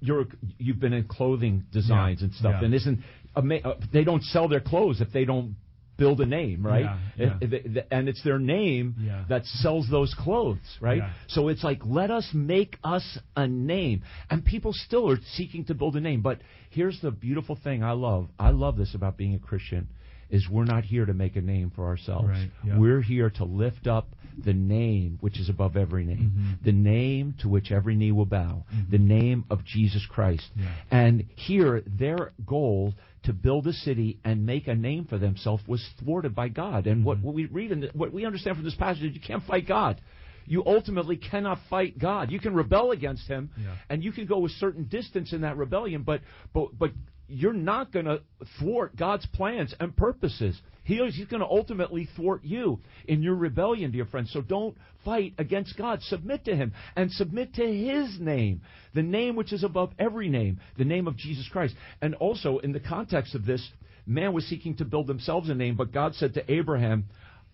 [0.00, 0.26] you're
[0.58, 2.64] you've been in clothing designs Yeah, and stuff, yeah.
[2.64, 3.00] and isn't
[3.36, 5.56] ama- uh, they don't sell their clothes if they don't
[5.96, 6.84] build a name, right?
[7.16, 7.48] Yeah, yeah.
[7.48, 9.24] it- and it's their name Yeah.
[9.28, 11.02] that sells those clothes, right?
[11.28, 15.74] So it's like let us make us a name, and people still are seeking to
[15.74, 16.20] build a name.
[16.22, 18.28] But here's the beautiful thing I love.
[18.38, 19.88] I love this about being a Christian.
[20.28, 22.28] Is we're not here to make a name for ourselves.
[22.28, 22.78] Right, yeah.
[22.78, 24.08] We're here to lift up
[24.44, 26.64] the name which is above every name, Mhm.
[26.64, 28.90] the name to which every knee will bow, Mhm.
[28.90, 30.50] the name of Jesus Christ.
[30.56, 30.66] Yeah.
[30.90, 35.86] And here, their goal to build a city and make a name for themselves was
[35.98, 36.86] thwarted by God.
[36.86, 37.22] And what, Mhm.
[37.22, 40.00] what we read and what we understand from this passage is you can't fight God.
[40.46, 42.30] You ultimately cannot fight God.
[42.30, 43.74] You can rebel against Him, Yeah.
[43.88, 46.20] and you can go a certain distance in that rebellion, but
[46.52, 46.92] but but
[47.28, 48.20] you're not going to
[48.58, 50.60] thwart God's plans and purposes.
[50.84, 54.32] He is, he's going to ultimately thwart you in your rebellion, dear friends.
[54.32, 56.00] So don't fight against God.
[56.02, 58.60] Submit to Him and submit to His name,
[58.94, 61.74] the name which is above every name, the name of Jesus Christ.
[62.00, 63.68] And also, in the context of this,
[64.06, 67.06] man was seeking to build themselves a name, but God said to Abraham,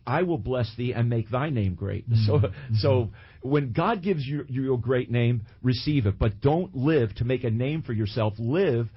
[0.07, 2.09] I will bless thee and make thy name great.
[2.11, 2.27] Mm-hmm.
[2.27, 2.75] So, mm-hmm.
[2.75, 6.19] so when God gives you, you a great name, receive it.
[6.19, 8.35] But don't live to make a name for yourself.
[8.39, 8.89] Live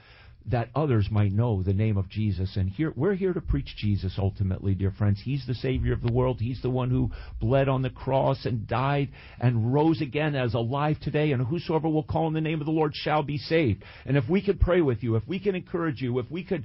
[0.48, 2.56] that others might know the name of Jesus.
[2.56, 5.22] And here, we're here to preach Jesus ultimately, dear friends.
[5.24, 6.40] He's the Savior of the world.
[6.40, 10.98] He's the one who bled on the cross and died and rose again as alive
[11.02, 11.32] today.
[11.32, 13.84] And whosoever will call on the name of the Lord shall be saved.
[14.06, 16.64] And if we could pray with you, if we can encourage you, if we could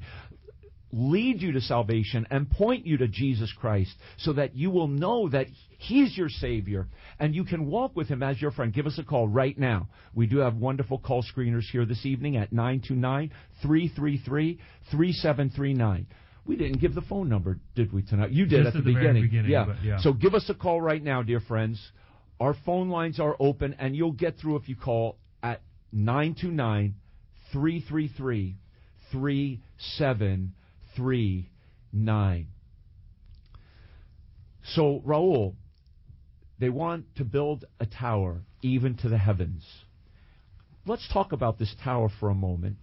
[0.93, 5.29] lead you to salvation and point you to Jesus Christ so that you will know
[5.29, 5.47] that
[5.79, 8.73] He's your Savior and you can walk with Him as your friend.
[8.73, 9.89] Give us a call right now.
[10.15, 13.31] We do have wonderful call screeners here this evening at 929
[13.63, 14.59] 333
[14.91, 16.07] 3739.
[16.47, 18.31] We didn't give the phone number, did we, tonight?
[18.31, 19.23] You did Just at the, the very beginning.
[19.23, 19.75] beginning, yeah.
[19.83, 19.99] yeah.
[20.01, 21.81] So give us a call right now, dear friends.
[22.41, 25.61] Our phone lines are open, and you'll get through if you call at
[25.93, 26.95] 929
[27.53, 28.57] 333
[29.13, 30.53] 3739.
[34.75, 35.55] So, Raul,
[36.59, 39.65] they want to build a tower even to the heavens.
[40.87, 42.77] Let's talk about this tower for a moment.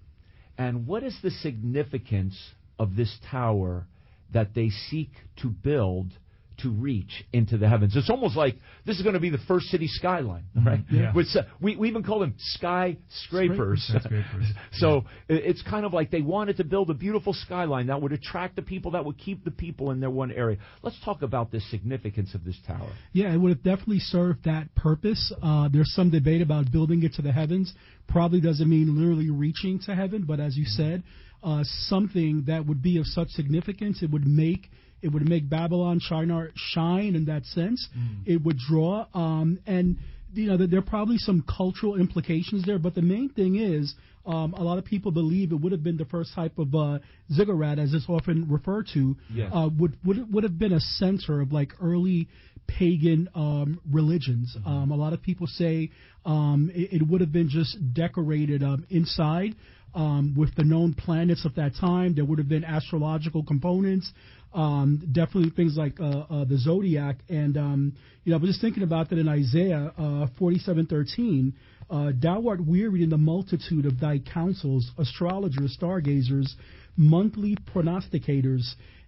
[0.57, 2.35] And what is the significance
[2.79, 3.87] of this tower
[4.33, 6.11] that they seek to build
[6.59, 7.95] to reach into the heavens?
[7.95, 10.81] It's almost like this is going to be the first city skyline, right?
[10.91, 11.13] yeah.
[11.15, 13.83] Which, uh, we, we even call them skyscrapers.
[13.89, 14.45] Skyscrapers.
[14.73, 18.11] so i- it's kind of like they wanted to build a beautiful skyline that would
[18.11, 20.57] attract the people, that would keep the people in their one area.
[20.83, 22.91] Let's talk about the significance of this tower.
[23.13, 25.33] Yeah, it would have definitely served that purpose.
[25.41, 27.73] Uh, there's some debate about building it to the heavens.
[28.07, 31.03] Probably doesn't mean literally reaching to heaven, but as you said,
[31.43, 34.69] uh, something that would be of such significance, it would make
[35.01, 37.87] it would make Babylon shine, shine in that sense.
[38.25, 39.97] It would draw, um, and
[40.33, 42.79] you know, there there are probably some cultural implications there.
[42.79, 43.93] But the main thing is,
[44.25, 46.99] um, a lot of people believe it would have been the first type of uh,
[47.31, 49.15] ziggurat, as it's often referred to.
[49.33, 49.51] Yes.
[49.53, 52.27] Uh, would would would have been a center of like early
[52.67, 54.55] pagan um, religions.
[54.65, 55.89] Um, a lot of people say
[56.25, 59.55] um, it, it would have been just decorated um, inside
[59.95, 62.13] um, with the known planets of that time.
[62.13, 64.11] There would have been astrological components.
[64.57, 67.93] Um, definitely things like uh, uh, the zodiac, and um,
[68.23, 71.53] you know, I was just thinking about that in Isaiah uh, forty-seven thirteen.
[71.91, 76.55] Uh, Thou art wearied in the multitude of thy counsels, astrologers, stargazers,
[76.95, 78.63] monthly prognosticators,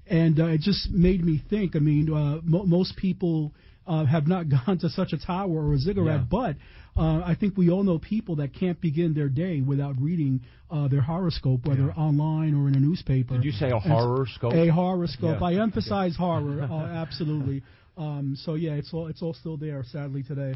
[0.06, 1.76] and uh, it just made me think.
[1.76, 3.52] I mean, uh, mo- most people
[3.90, 6.26] uh, have not gone to such a tower or a ziggurat, Yeah.
[6.30, 6.56] but
[6.96, 10.88] uh, I think we all know people that can't begin their day without reading uh,
[10.88, 12.08] their horoscope, whether Yeah.
[12.08, 13.34] online or in a newspaper.
[13.36, 14.54] Did you say a horoscope?
[14.54, 15.38] A horoscope.
[15.42, 15.48] Yeah.
[15.48, 17.64] I emphasize horror, uh, absolutely.
[17.98, 20.54] Um, so yeah, it's all it's all still there, sadly today.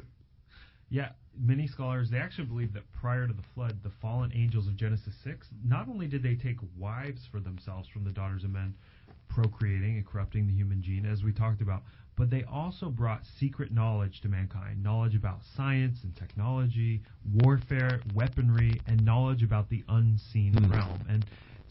[0.89, 4.75] Yeah, many scholars they actually believe that prior to the flood, the fallen angels of
[4.75, 8.73] Genesis six not only did they take wives for themselves from the daughters of men,
[9.27, 11.83] procreating and corrupting the human gene, as we talked about,
[12.15, 17.01] but they also brought secret knowledge to mankind knowledge about science and technology,
[17.33, 20.69] warfare, weaponry, and knowledge about the unseen Mhm.
[20.69, 21.05] realm.
[21.09, 21.25] And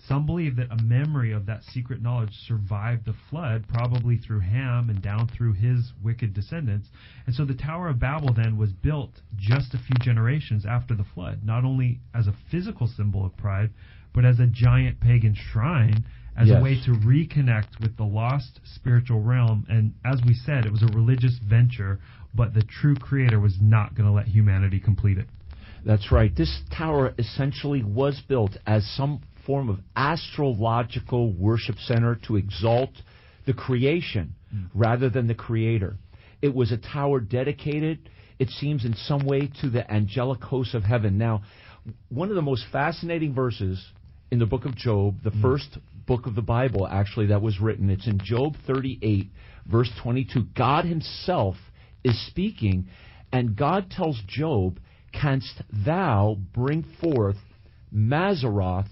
[0.08, 4.90] some believe that a memory of that secret knowledge survived the flood, probably through Ham
[4.90, 6.88] and down through his wicked descendants.
[7.26, 11.04] And so the Tower of Babel then was built just a few generations after the
[11.14, 13.70] flood, not only as a physical symbol of pride,
[14.12, 16.04] but as a giant pagan shrine
[16.36, 16.58] as Yes.
[16.58, 19.66] a way to reconnect with the lost spiritual realm.
[19.68, 22.00] And as we said, it was a religious venture,
[22.34, 25.28] but the true creator was not going to let humanity complete it.
[25.84, 26.34] That's right.
[26.34, 32.90] This tower essentially was built as some form of astrological worship center to exalt
[33.46, 34.66] the creation mm.
[34.74, 35.96] rather than the creator.
[36.40, 40.82] It was a tower dedicated, it seems, in some way to the angelic hosts of
[40.82, 41.18] heaven.
[41.18, 41.42] Now,
[42.08, 43.84] one of the most fascinating verses
[44.30, 45.42] in the book of Job, the mm.
[45.42, 49.26] first book of the Bible actually that was written, it's in Job 38,
[49.66, 50.44] verse 22.
[50.56, 51.56] God Himself
[52.04, 52.88] is speaking,
[53.32, 54.78] and God tells Job,
[55.12, 57.36] Canst thou bring forth
[57.94, 58.88] Mazaroth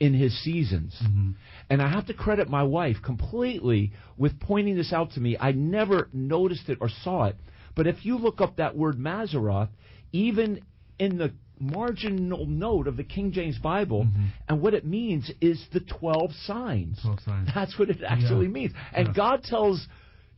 [0.00, 0.96] in his seasons?
[1.02, 1.30] Mm-hmm.
[1.70, 5.36] And I have to credit my wife completely with pointing this out to me.
[5.38, 7.36] I never noticed it or saw it.
[7.74, 9.68] But if you look up that word Mazaroth,
[10.12, 10.60] even
[10.98, 14.26] in the marginal note of the King James Bible, mm-hmm.
[14.48, 17.00] and what it means is the 12 signs.
[17.02, 17.48] 12 signs.
[17.54, 18.52] That's what it actually Yeah.
[18.52, 18.72] means.
[18.92, 19.14] And Yeah.
[19.14, 19.86] God tells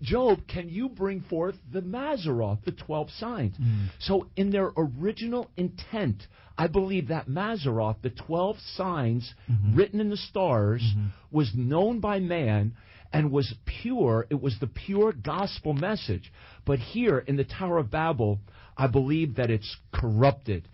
[0.02, 3.56] Job, Can you bring forth the Mazaroth, the 12 signs?
[3.56, 3.88] Mm.
[3.98, 6.26] So, in their original intent,
[6.58, 9.76] I believe that Mazaroth, the 12 signs Mm-hmm.
[9.76, 10.82] written in the stars,
[11.30, 12.74] was known by man
[13.12, 14.26] and was pure.
[14.30, 16.32] It was the pure gospel message.
[16.64, 18.40] But here in the Tower of Babel,
[18.76, 20.68] I believe that it's corrupted.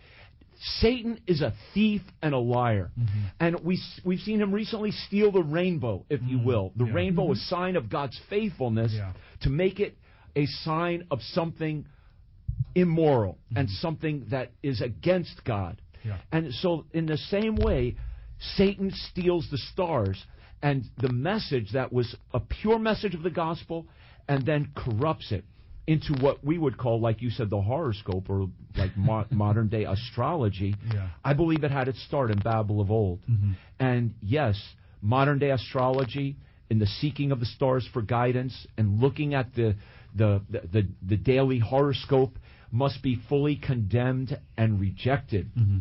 [0.78, 2.90] Satan is a thief and a liar.
[2.98, 3.18] Mm-hmm.
[3.40, 6.72] And we, we've seen him recently steal the rainbow, if you will.
[6.76, 6.84] The.
[6.84, 6.92] Yeah.
[6.92, 9.12] rainbow, a sign of God's faithfulness, Yeah.
[9.42, 9.96] to make it
[10.36, 11.84] a sign of something
[12.74, 13.74] immoral and Mm-hmm.
[13.80, 15.80] something that is against God.
[16.04, 16.18] Yeah.
[16.30, 17.96] And so, in the same way,
[18.56, 20.24] Satan steals the stars
[20.62, 23.86] and the message that was a pure message of the gospel
[24.28, 25.44] and then corrupts it
[25.86, 29.84] into what we would call, like you said, the horoscope or like mo- modern day
[29.84, 30.74] astrology.
[30.94, 31.08] Yeah.
[31.24, 33.20] I believe it had its start in Babel of old.
[33.28, 33.52] Mm-hmm.
[33.80, 34.60] And yes,
[35.00, 36.36] modern day astrology,
[36.70, 39.74] in the seeking of the stars for guidance and looking at the,
[40.14, 42.38] the, the, the, the daily horoscope,
[42.70, 45.50] must be fully condemned and rejected.
[45.58, 45.78] Mm-hmm.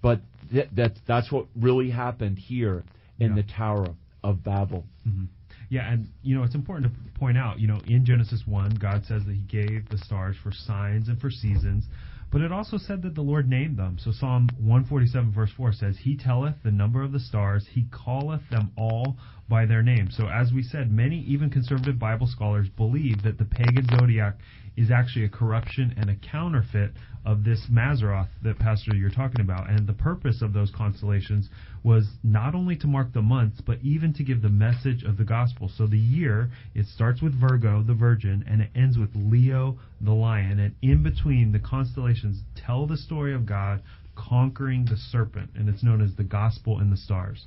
[0.00, 0.20] But
[0.52, 2.84] th- that, that's what really happened here
[3.18, 3.42] in Yeah.
[3.42, 4.84] the Tower of Babel.
[5.08, 5.24] Mm-hmm.
[5.70, 9.04] Yeah, and you know it's important to point out, you know, in Genesis one, God
[9.06, 11.84] says that He gave the stars for signs and for seasons,
[12.32, 13.98] but it also said that the Lord named them.
[13.98, 17.66] So Psalm one forty seven verse four says, He telleth the number of the stars,
[17.72, 20.08] He calleth them all by their name.
[20.10, 24.38] So as we said, many even conservative Bible scholars believe that the pagan zodiac
[24.78, 26.92] is actually a corruption and a counterfeit
[27.26, 29.68] of this Mazaroth that Pastor you're talking about.
[29.68, 31.48] And the purpose of those constellations
[31.82, 35.24] was not only to mark the months, but even to give the message of the
[35.24, 35.68] gospel.
[35.76, 40.12] So the year, it starts with Virgo, the virgin, and it ends with Leo, the
[40.12, 40.60] lion.
[40.60, 43.82] And in between, the constellations tell the story of God
[44.14, 45.50] conquering the serpent.
[45.56, 47.44] And it's known as the gospel in the stars.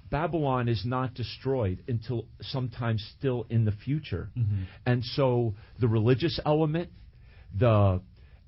[0.09, 4.29] Babylon is not destroyed until sometime still in the future.
[4.37, 4.63] Mm-hmm.
[4.85, 6.89] And so the religious element,
[7.57, 8.01] the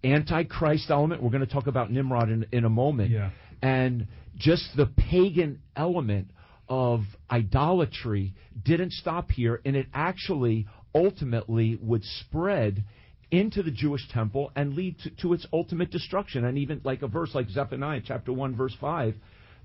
[0.03, 3.31] antichrist element, we're going to talk about Nimrod in, in a moment, Yeah.
[3.61, 6.29] and just the pagan element
[6.69, 7.01] of
[7.31, 12.83] idolatry didn't stop here, and it actually ultimately would spread
[13.31, 16.45] into the Jewish temple and lead to, to its ultimate destruction.
[16.45, 19.15] And even like a verse like Zephaniah chapter 1, verse 5,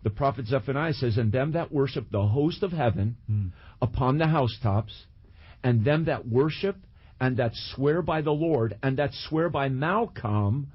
[0.02, 3.48] the prophet Zephaniah says, And them that worship the host of heaven hmm.
[3.80, 4.92] upon the housetops,
[5.62, 6.76] and them that worship
[7.20, 10.66] and that swear by the Lord and that swear by Malcham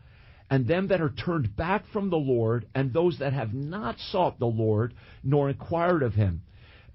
[0.49, 4.39] and them that are turned back from the Lord and those that have not sought
[4.39, 6.43] the Lord nor inquired of him.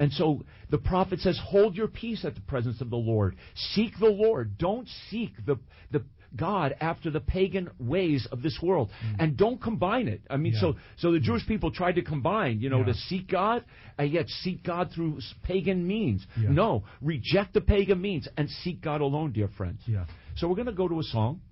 [0.03, 3.37] And so the prophet says, Hold your peace at the presence of the Lord.
[3.55, 4.59] Seek the Lord.
[4.59, 5.61] Don't seek the,
[5.93, 6.03] the
[6.35, 8.91] God after the pagan ways of this world.
[9.07, 9.17] Mm.
[9.21, 10.23] And don't combine it.
[10.29, 10.61] I mean, yeah.
[10.61, 12.87] so, so the Jewish people tried to combine, you know, yeah.
[12.87, 13.65] to seek God
[13.97, 16.27] and yet seek God through pagan means.
[16.37, 16.49] Yeah.
[16.51, 19.83] No, reject the pagan means and seek God alone, dear friends.
[19.87, 20.07] Yeah.
[20.35, 21.43] So we're going to go to a song,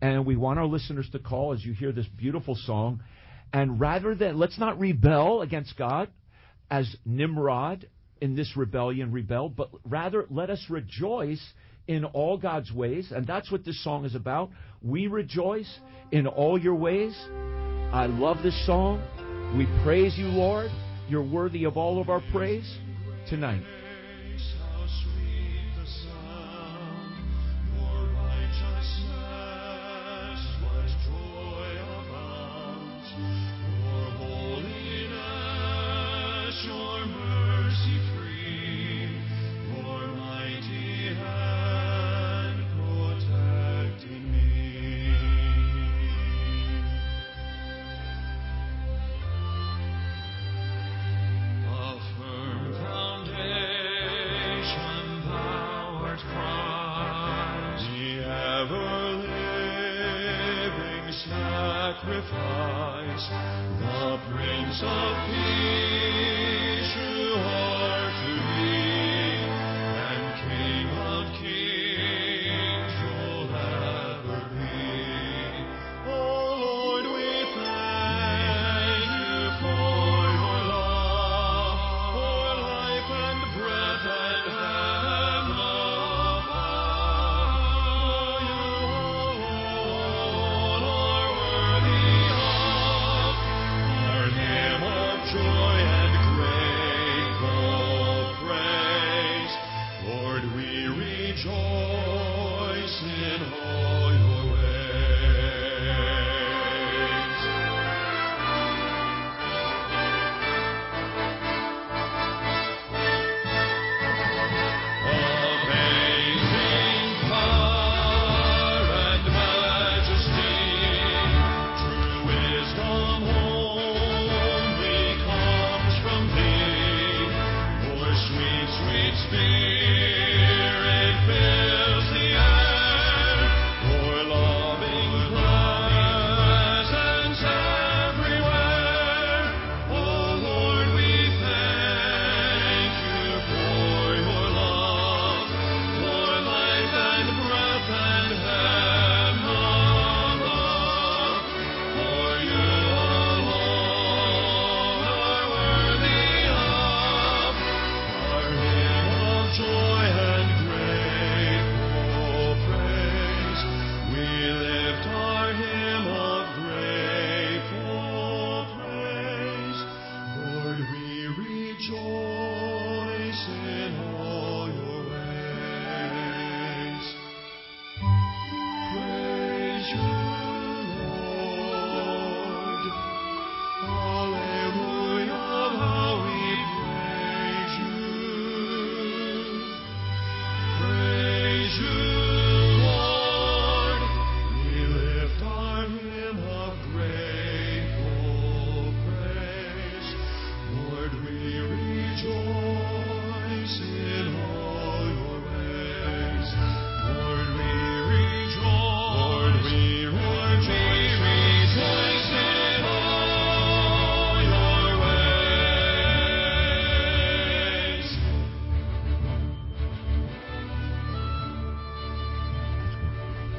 [0.00, 3.02] and we want our listeners to call as you hear this beautiful song.
[3.52, 6.08] And rather than, let's not rebel against God
[6.70, 7.86] as Nimrod
[8.20, 11.44] in this rebellion rebelled, but rather let us rejoice
[11.86, 13.12] in all God's ways.
[13.14, 14.50] And that's what this song is about.
[14.82, 15.78] We rejoice
[16.12, 17.14] in all your ways.
[17.92, 19.02] I love this song.
[19.56, 20.70] We praise you, Lord.
[21.08, 22.70] You're worthy of all of our praise
[23.28, 23.77] tonight.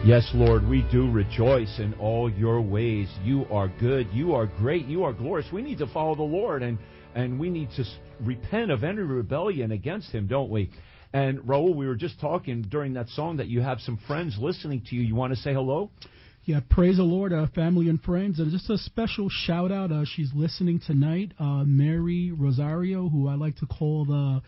[0.10, 3.08] Yes, Lord, we do rejoice in all your ways.
[3.24, 4.08] You are good.
[4.12, 4.88] You are great.
[4.88, 5.48] You are glorious.
[5.54, 6.80] We need to follow the Lord and,
[7.14, 7.84] and we need to
[8.20, 10.72] repent of any rebellion against him, don't we?
[11.14, 14.82] And Raul, we were just talking during that song that you have some friends listening
[14.90, 15.04] to you.
[15.04, 15.92] You want to say hello?
[16.44, 18.40] Yeah, praise the Lord, uh, family and friends.
[18.40, 19.92] And just a special shout out.
[19.92, 24.42] Uh, she's listening tonight, uh, Mary Rosario, who I like to call the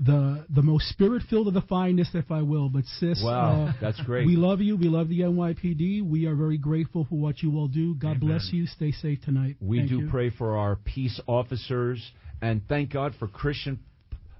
[0.00, 2.68] the the most spirit filled of the finest, if I will.
[2.68, 4.26] But sis, wow, uh, that's great.
[4.26, 4.76] We love you.
[4.76, 6.08] We love the NYPD.
[6.08, 7.94] We are very grateful for what you all do.
[7.94, 8.20] God Amen.
[8.20, 8.66] bless you.
[8.66, 9.56] Stay safe tonight.
[9.60, 10.10] We thank do you.
[10.10, 12.00] pray for our peace officers
[12.40, 13.80] and thank God for Christian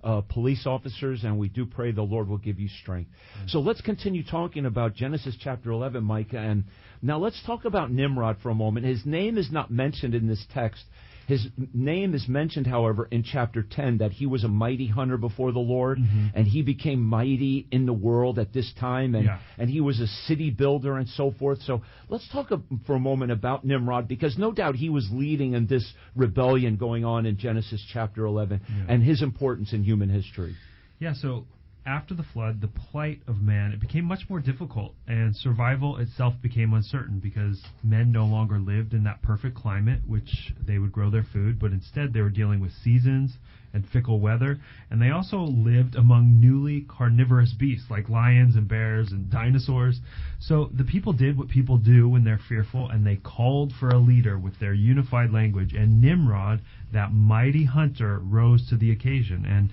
[0.04, 3.10] uh, police officers, and we do pray the Lord will give you strength.
[3.48, 6.38] So let's continue talking about Genesis chapter 11, Micah.
[6.38, 6.64] And
[7.02, 8.86] now let's talk about Nimrod for a moment.
[8.86, 10.84] His name is not mentioned in this text.
[11.28, 15.52] His name is mentioned, however, in chapter 10 that he was a mighty hunter before
[15.52, 16.28] the Lord, Mm-hmm.
[16.34, 19.38] and he became mighty in the world at this time, and, Yeah.
[19.58, 21.60] and he was a city builder and so forth.
[21.62, 25.52] So let's talk a, for a moment about Nimrod, because no doubt he was leading
[25.52, 28.84] in this rebellion going on in Genesis chapter 11 Yeah.
[28.88, 30.54] and his importance in human history.
[30.98, 31.44] Yeah, so
[31.88, 36.34] after the flood, the plight of man it became much more difficult, and survival itself
[36.42, 41.08] became uncertain because men no longer lived in that perfect climate which they would grow
[41.08, 43.38] their food, but instead they were dealing with seasons
[43.72, 44.60] and fickle weather,
[44.90, 50.00] and they also lived among newly carnivorous beasts like lions and bears and dinosaurs.
[50.40, 53.98] So the people did what people do when they're fearful, and they called for a
[53.98, 55.72] leader with their unified language.
[55.72, 56.60] And Nimrod,
[56.92, 59.46] that mighty hunter, rose to the occasion.
[59.46, 59.70] And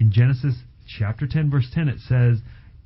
[0.00, 0.56] in Genesis
[0.86, 2.38] chapter 10 verse 10 it says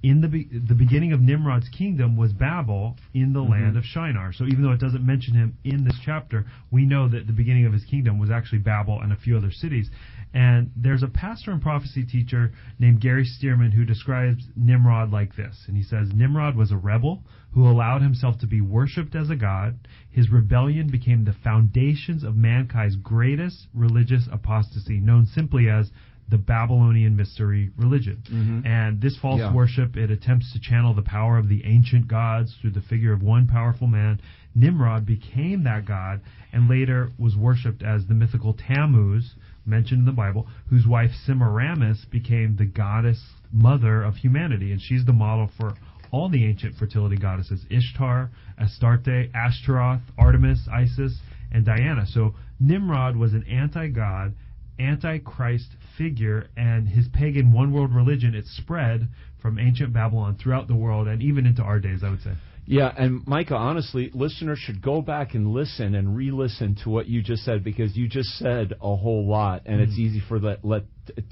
[0.02, 3.52] in the be- the beginning of Nimrod's kingdom was Babel in the mm-hmm.
[3.52, 4.32] land of Shinar.
[4.32, 7.66] So even though it doesn't mention him in this chapter, we know that the beginning
[7.66, 9.90] of his kingdom was actually Babel and a few other cities.
[10.34, 15.64] And there's a pastor and prophecy teacher named Gary Stearman who describes Nimrod like this.
[15.66, 19.36] And he says Nimrod was a rebel who allowed himself to be worshipped as a
[19.36, 19.88] god.
[20.10, 25.90] His rebellion became the foundations of mankind's greatest religious apostasy, known simply as
[26.28, 28.22] the Babylonian mystery religion.
[28.30, 28.66] Mm-hmm.
[28.66, 29.52] And this false Yeah.
[29.52, 33.22] worship, it attempts to channel the power of the ancient gods through the figure of
[33.22, 34.20] one powerful man.
[34.54, 36.20] Nimrod became that god
[36.52, 42.04] and later was worshipped as the mythical Tammuz, mentioned in the Bible, whose wife Semiramis
[42.06, 43.22] became the goddess
[43.52, 44.72] mother of humanity.
[44.72, 45.74] And she's the model for
[46.10, 51.20] all the ancient fertility goddesses Ishtar, Astarte, Ashtaroth, Artemis, Isis,
[51.52, 52.06] and Diana.
[52.06, 54.34] So Nimrod was an anti god
[54.78, 55.68] antichrist
[55.98, 59.08] figure and his pagan one world religion it spread
[59.40, 62.32] from ancient babylon throughout the world and even into our days i would say
[62.68, 67.22] Yeah, and Micah, honestly, listeners should go back and listen and re-listen to what you
[67.22, 70.00] just said because you just said a whole lot, and it's mm.
[70.00, 70.82] easy for that let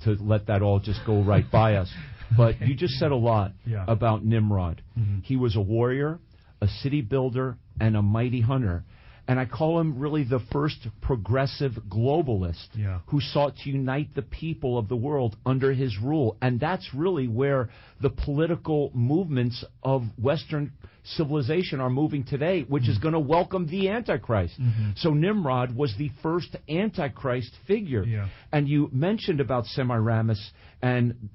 [0.04, 1.90] to let that all just go right by us.
[2.36, 3.84] But you just said a lot Yeah.
[3.86, 4.80] about Nimrod.
[4.96, 5.20] Mm-hmm.
[5.24, 6.20] He was a warrior,
[6.60, 8.84] a city builder, and a mighty hunter.
[9.26, 12.98] And I call him really the first progressive globalist Yeah.
[13.06, 16.36] who sought to unite the people of the world under his rule.
[16.42, 17.70] And that's really where
[18.02, 20.72] the political movements of Western
[21.04, 22.92] civilization are moving today, which Mm-hmm.
[22.92, 24.54] is going to welcome the Antichrist.
[24.96, 28.04] So Nimrod was the first Antichrist figure.
[28.04, 28.28] Yeah.
[28.52, 30.50] And you mentioned about Semiramis
[30.82, 31.30] and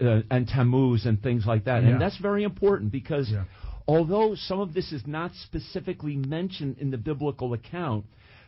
[0.00, 1.90] uh, and Tammuz and things like that, Yeah.
[1.90, 3.44] and that's very important because Yeah.
[3.86, 8.06] Although some of this is not specifically mentioned in the biblical account,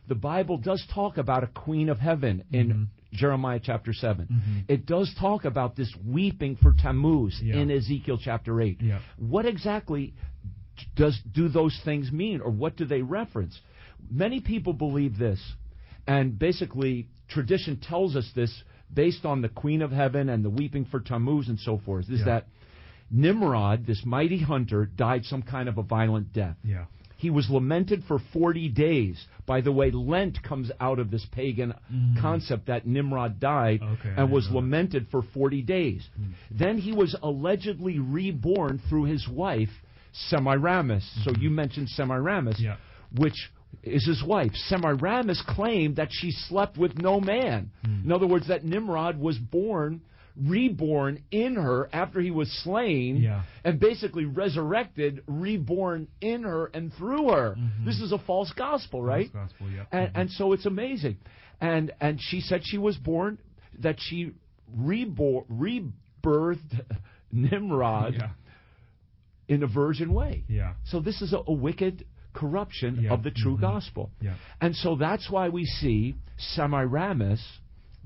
[0.08, 2.82] the Bible does talk about a queen of heaven in Mm-hmm.
[3.12, 4.64] Jeremiah chapter 7.
[4.68, 7.56] It does talk about this weeping for Tammuz Yeah.
[7.56, 8.82] in Ezekiel chapter 8.
[8.82, 8.98] Yeah.
[9.16, 10.12] What exactly
[10.96, 13.58] does do those things mean or what do they reference?
[14.10, 15.40] Many people believe this
[16.06, 18.52] and basically tradition tells us this
[18.92, 22.18] based on the queen of heaven and the weeping for Tammuz and so forth is
[22.20, 22.24] Yeah.
[22.26, 22.46] that
[23.10, 26.56] Nimrod, this mighty hunter, died some kind of a violent death.
[26.64, 26.86] yeah
[27.18, 29.24] He was lamented for 40 days.
[29.46, 31.72] By the way, Lent comes out of this pagan
[32.20, 33.92] concept that Nimrod died Mm.
[33.98, 34.46] Okay, and was.
[34.48, 34.56] Hmm.
[34.56, 36.08] lamented for 40 days.
[36.50, 39.70] Then he was allegedly reborn through his wife,
[40.28, 41.04] Semiramis.
[41.24, 42.58] So you mentioned Semiramis.
[42.60, 42.76] Yeah.
[43.14, 43.50] which
[43.84, 44.52] is his wife.
[44.68, 47.70] Semiramis claimed that she slept with no man.
[47.84, 48.04] Hmm.
[48.04, 50.00] In other words, that Nimrod was born,
[50.44, 53.42] reborn in her after he was slain, Yeah.
[53.64, 57.56] and basically resurrected, reborn in her and through her.
[57.84, 59.28] This is a false gospel, right?
[59.28, 59.38] Mm-hmm.
[59.38, 59.84] False gospel, yeah.
[59.92, 61.16] And, and so it's amazing.
[61.60, 63.38] And and she said she was born
[63.78, 64.32] that she
[64.76, 66.80] reborn rebirthed
[67.32, 68.30] Nimrod yeah
[69.48, 70.42] in a virgin way.
[70.48, 73.12] yeah So this is a, a wicked corruption Yeah.
[73.12, 73.60] of the true Mhm.
[73.60, 74.10] gospel.
[74.20, 74.34] Yeah.
[74.60, 77.40] And so that's why we see Semiramis,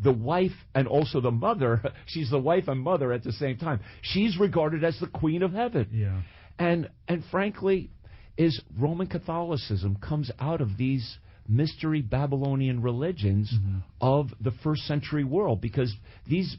[0.02, 3.80] the wife and also the mother, she's the wife and mother at the same time.
[4.02, 5.88] She's regarded as the queen of heaven.
[5.92, 6.22] yeah
[6.58, 7.90] And and frankly,
[8.36, 13.78] is Roman Catholicism comes out of these mystery Babylonian religions Mm-hmm.
[14.00, 15.92] of the first century world because
[16.26, 16.56] these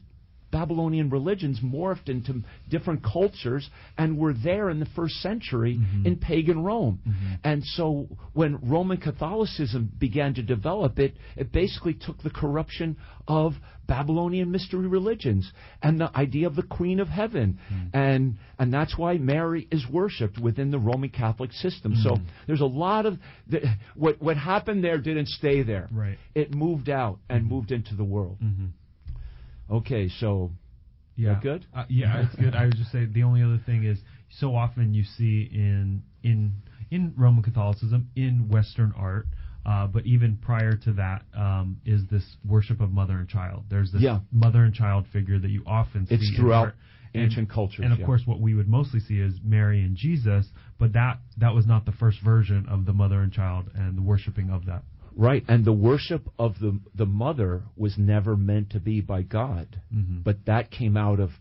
[0.52, 6.06] Babylonian religions morphed into different cultures and were there in the first century Mm-hmm.
[6.08, 7.00] in pagan Rome.
[7.44, 12.98] And so when Roman Catholicism began to develop it, it basically took the corruption
[13.28, 13.54] of
[13.88, 17.60] Babylonian mystery religions and the idea of the Queen of Heaven.
[17.74, 17.90] Mm.
[17.94, 21.96] And and that's why Mary is worshipped within the Roman Catholic system.
[21.96, 22.26] So Mm.
[22.48, 23.60] there's a lot of the,
[23.96, 25.88] what what happened there didn't stay there.
[25.92, 26.18] Right.
[26.36, 28.38] It moved out and moved into the world.
[28.44, 28.68] mm-hmm.
[29.72, 30.52] Okay, so
[31.16, 31.40] Yeah.
[31.42, 31.66] good?
[31.74, 32.56] Uh, yeah, it's good.
[32.56, 34.00] I would just say the only other thing is
[34.30, 36.54] so often you see in in
[36.90, 39.28] in Roman Catholicism in Western art,
[39.66, 43.64] uh, but even prior to that um, is this worship of mother and child.
[43.70, 44.20] There's this Yeah.
[44.32, 46.74] mother and child figure that you often see It's throughout.
[47.14, 47.84] And- ancient cultures.
[47.84, 48.06] And of yeah.
[48.06, 50.50] course, what we would mostly see is Mary and Jesus,
[50.80, 54.02] but that that was not the first version of the mother and child and the
[54.02, 54.84] worshiping of that.
[55.16, 59.68] Right, and the worship of the the mother was never meant to be by God,
[59.94, 60.24] Mhm.
[60.24, 61.32] but that came out of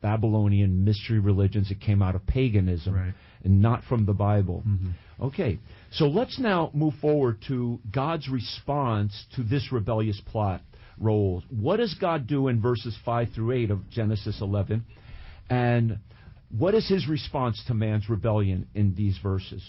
[0.00, 1.70] Babylonian mystery religions.
[1.70, 3.14] It came out of paganism, Right.
[3.44, 4.62] and not from the Bible.
[4.66, 4.92] Mhm.
[5.20, 5.58] Okay,
[5.90, 10.62] so let's now move forward to God's response to this rebellious plot.
[10.98, 11.42] Raul.
[11.50, 14.84] What does God do in verses five through eight of Genesis eleven,
[15.48, 15.98] and
[16.50, 19.62] what is His response to man's rebellion in these verses?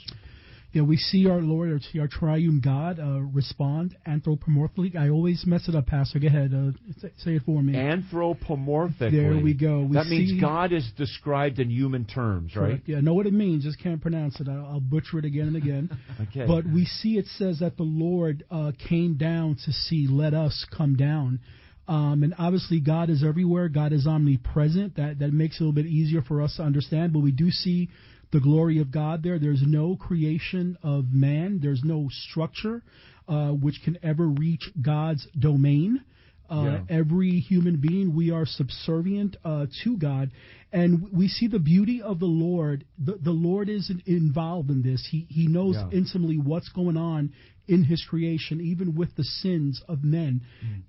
[0.74, 4.96] Yeah, we see our Lord, or see our triune God, uh, respond anthropomorphically.
[4.96, 6.20] I always mess it up, Pastor.
[6.20, 7.74] Go ahead, uh, say, say it for me.
[7.74, 9.12] Anthropomorphically.
[9.12, 9.82] There we go.
[9.82, 12.68] We that means God is described in human terms, right?
[12.70, 12.84] Correct.
[12.88, 14.48] Yeah, I know what it means, just can't pronounce it.
[14.48, 15.90] I'll, I'll butcher it again and again.
[16.22, 16.46] Okay.
[16.46, 20.66] But we see it says that the Lord uh, came down to see, let us
[20.76, 21.40] come down.
[21.88, 23.70] Um, and obviously, God is everywhere.
[23.70, 24.96] God is omnipresent.
[24.98, 27.12] That that makes it a little bit easier for us to understand.
[27.12, 27.90] But we do see
[28.32, 29.40] the glory of God there.
[29.40, 31.60] There's no creation of man.
[31.62, 32.82] There's no structure
[33.28, 36.02] uh, which can ever reach God's domain.
[36.50, 36.98] Uh, Yeah.
[37.00, 40.32] Every human being, we are subservient uh, to God,
[40.74, 42.84] and we see the beauty of the Lord.
[42.98, 45.08] The, the Lord is involved in this.
[45.10, 45.90] He He knows Yeah.
[45.92, 47.32] intimately what's going on
[47.72, 50.42] in His creation, even with the sins of men.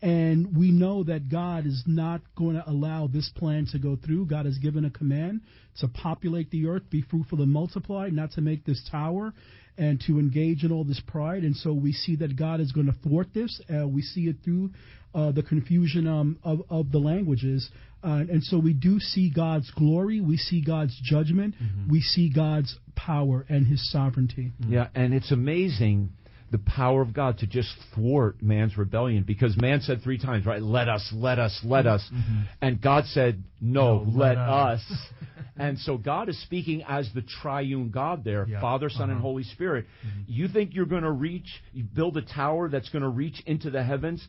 [0.03, 4.27] And we know that God is not going to allow this plan to go through.
[4.27, 5.43] God has given a command
[5.79, 9.33] to populate the earth, be fruitful and multiply, not to make this tower
[9.79, 11.45] and to engage in all this pride.
[11.45, 13.61] And so we see that God is going to thwart this.
[13.73, 14.71] Uh, we see it through
[15.15, 17.71] uh, the confusion um, of, of the languages.
[18.03, 20.21] Uh, and so we do see God's glory.
[20.21, 21.55] We see God's judgment.
[21.89, 24.51] We see God's power and his sovereignty.
[24.69, 26.11] Yeah, and it's amazing
[26.53, 30.63] the power of God to just thwart man's rebellion because man said three times, right?
[30.63, 32.07] Let us, let us, let us.
[32.13, 32.41] Mm-hmm.
[32.61, 34.81] And God said, no, No, let, let us.
[34.81, 34.99] us.
[35.57, 38.61] and so God is speaking as the triune God there Yeah.
[38.61, 39.23] Father, Son, and Uh-huh.
[39.23, 39.87] Holy Spirit.
[40.07, 40.21] Mm-hmm.
[40.27, 43.71] You think you're going to reach, you build a tower that's going to reach into
[43.71, 44.25] the heavens?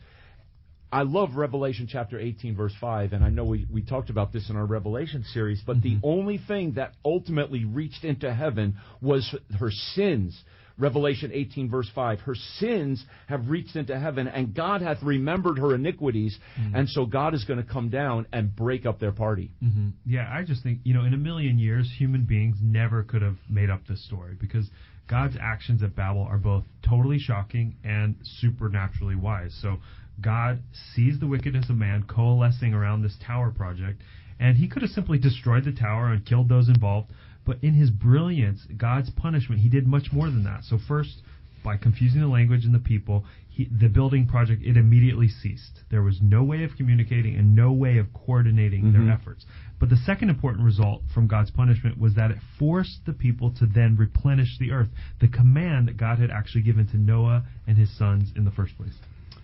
[0.93, 4.49] I love Revelation chapter 18, verse 5, and I know we, we talked about this
[4.49, 6.05] in our Revelation series, but the mm-hmm.
[6.05, 10.39] only thing that ultimately reached into heaven was her sins.
[10.77, 12.21] Revelation 18, verse 5.
[12.21, 16.37] Her sins have reached into heaven, and God hath remembered her iniquities,
[16.73, 19.51] and so God is going to come down and break up their party.
[19.59, 23.21] hmm Yeah, I just think you know, in a million years, human beings never could
[23.21, 24.69] have made up this story because
[25.07, 29.55] God's actions at Babel are both totally shocking and supernaturally wise.
[29.61, 29.77] So
[30.21, 30.63] God
[30.95, 34.01] sees the wickedness of man coalescing around this tower project,
[34.39, 37.11] and He could have simply destroyed the tower and killed those involved.
[37.45, 40.63] But in His brilliance, God's punishment, He did much more than that.
[40.63, 41.21] So first,
[41.63, 45.79] by confusing the language and the people, he, the building project it immediately ceased.
[45.89, 48.93] There was no way of communicating and no way of coordinating Mhm.
[48.93, 49.45] their efforts.
[49.79, 53.65] But the second important result from God's punishment was that it forced the people to
[53.65, 54.89] then replenish the earth,
[55.19, 58.75] the command that God had actually given to Noah and his sons in the first
[58.77, 58.97] place.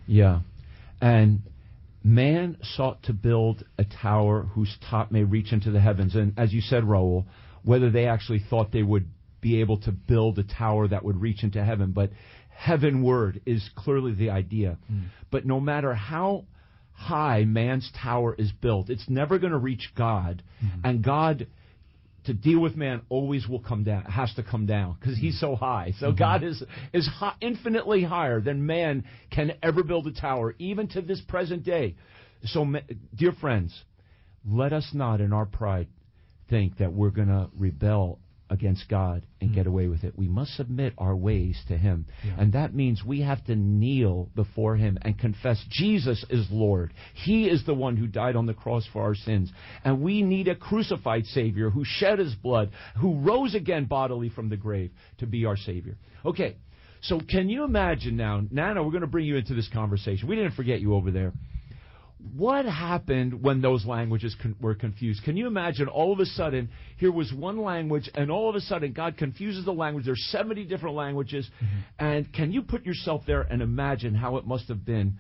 [0.08, 0.42] Yeah.
[1.02, 1.42] And
[2.04, 6.16] man sought to build a tower whose top may reach into the heavens.
[6.16, 7.26] And as you said, Raul,
[7.64, 9.08] whether they actually thought they would
[9.42, 12.12] be able to build a tower that would reach into heaven, but
[12.50, 14.78] heavenward is clearly the idea.
[14.88, 15.04] Hmm.
[15.32, 16.46] But no matter how
[16.92, 20.44] high man's tower is built, it's never going to reach God.
[20.60, 20.86] Hmm.
[20.86, 21.48] And God
[22.26, 25.56] to deal with man always will come down has to come down because he's so
[25.56, 25.94] high.
[26.00, 26.18] So hmm.
[26.18, 26.62] god is
[26.94, 31.64] is hi- infinitely higher than man can ever build a tower even to this present
[31.64, 31.96] day.
[32.44, 32.66] So
[33.16, 33.84] dear friends
[34.46, 35.88] let us not in our pride
[36.50, 38.20] think that we're going to rebel
[38.50, 39.56] against god and hmm.
[39.56, 40.18] get away with it.
[40.18, 42.08] We must submit our ways to him.
[42.26, 42.36] Yeah.
[42.40, 46.94] and that means we have to kneel before him and confess jesus is lord.
[47.14, 49.52] He is the one who died on the cross for our sins.
[49.84, 54.50] And we need a crucified savior who shed his blood who rose again bodily from
[54.50, 55.98] the grave to be our savior.
[56.26, 56.56] Okay
[57.02, 60.28] so can you imagine now nana we're going to bring you into this conversation.
[60.28, 61.34] We didn't forget you over there
[62.36, 65.24] what happened when those languages con- were confused?
[65.24, 68.62] Can you imagine all of a sudden here was one language and all of a
[68.62, 70.06] sudden God confuses the language.
[70.06, 71.50] There's 70 different languages.
[71.64, 72.06] Mm-hmm.
[72.06, 75.20] And can you put yourself there and imagine how it must have been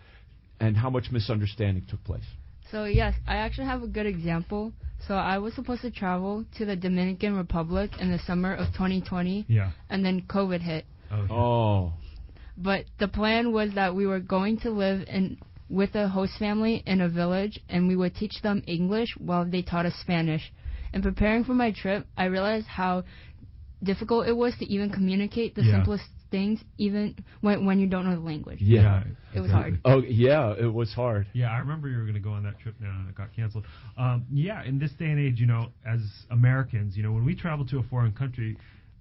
[0.60, 2.24] and how much misunderstanding took place?
[2.72, 4.74] So yes, I actually have a good example.
[5.08, 9.46] So I was supposed to travel to the Dominican Republic in the summer of 2020,
[9.48, 9.72] Yeah.
[9.90, 10.86] and then COVID hit.
[11.10, 11.16] Oh.
[11.16, 11.34] yeah.
[11.34, 11.94] Oh,
[12.58, 15.38] But the plan was that we were going to live in
[15.70, 19.62] with a host family in a village, and we would teach them English while they
[19.62, 20.52] taught us Spanish.
[20.94, 23.04] In preparing for my trip, I realized how
[23.84, 25.72] difficult it was to even communicate the Yeah.
[25.74, 28.62] simplest things, even when when you don't know the language.
[28.62, 29.04] Yeah.
[29.34, 29.80] It was hard.
[29.86, 31.28] Oh yeah, it was hard.
[31.34, 33.34] Yeah, I remember you were going to go on that trip now and it got
[33.36, 33.66] canceled.
[33.98, 36.00] Um, yeah, in this day and age, you know, as
[36.32, 38.58] Americans, you know, when we travel to a foreign country,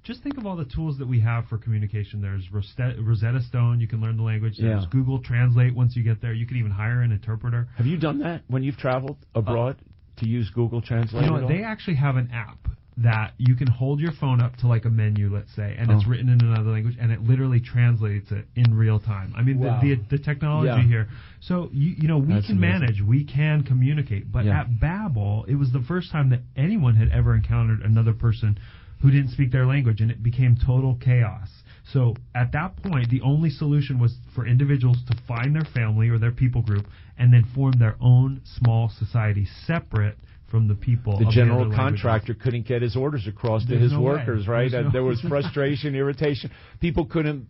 [0.08, 2.22] just think of all the tools that we have for communication.
[2.22, 4.56] There's Rosetta, Stone, you can learn the language.
[4.56, 4.88] There's Yeah.
[4.90, 6.32] Google Translate once you get there.
[6.32, 7.68] You can even hire an interpreter.
[7.76, 11.22] Have you done that when you've traveled abroad uh, to use Google Translate?
[11.24, 11.52] You know at what?
[11.52, 11.56] all?
[11.58, 12.56] They actually have an app
[12.96, 16.04] that you can hold your phone up to like a menu, let's say, and it's
[16.04, 16.10] Oh.
[16.10, 19.32] written in another language, and it literally translates it in real time.
[19.36, 19.78] I mean, Wow.
[19.80, 20.82] the, the the technology Yeah.
[20.88, 21.08] here.
[21.40, 22.80] So you you know we That's can amazing.
[22.80, 24.60] manage, we can communicate, but Yeah.
[24.60, 28.58] at Babel, it was the first time that anyone had ever encountered another person
[29.00, 31.48] who didn't speak their language, and it became total chaos.
[31.92, 36.18] So at that point, the only solution was for individuals to find their family or
[36.18, 36.86] their people group
[37.16, 40.16] and then form their own small society separate
[40.50, 41.18] from the people.
[41.18, 41.76] the general languages.
[41.76, 44.12] contractor couldn't get his orders across to his no way.
[44.12, 44.70] workers, right?
[44.70, 46.50] No- there was frustration, irritation.
[46.80, 47.48] People couldn't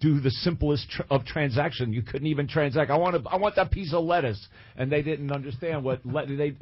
[0.00, 1.92] do the simplest tr- of transaction.
[1.92, 2.90] You couldn't even transact.
[2.90, 6.28] I want to, I want that piece of lettuce, and they didn't understand what let
[6.28, 6.54] they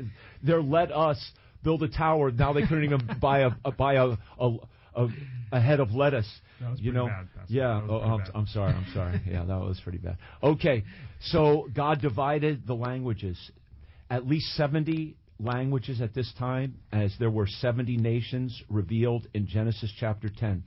[0.43, 1.33] they're let us
[1.63, 2.31] build a tower.
[2.31, 4.57] Now they couldn't even buy a, a buy a, a
[4.95, 5.09] a
[5.53, 6.29] a head of lettuce.
[6.61, 7.81] That was you know, bad, yeah.
[7.89, 8.23] Oh, I'm.
[8.35, 8.73] I'm sorry.
[8.73, 9.21] I'm sorry.
[9.31, 10.19] Yeah, that was pretty bad.
[10.43, 10.85] Okay,
[11.21, 13.39] so God divided the languages.
[14.11, 19.91] At least 70 languages at this time, as there were 70 nations revealed in Genesis
[19.99, 20.63] chapter 10.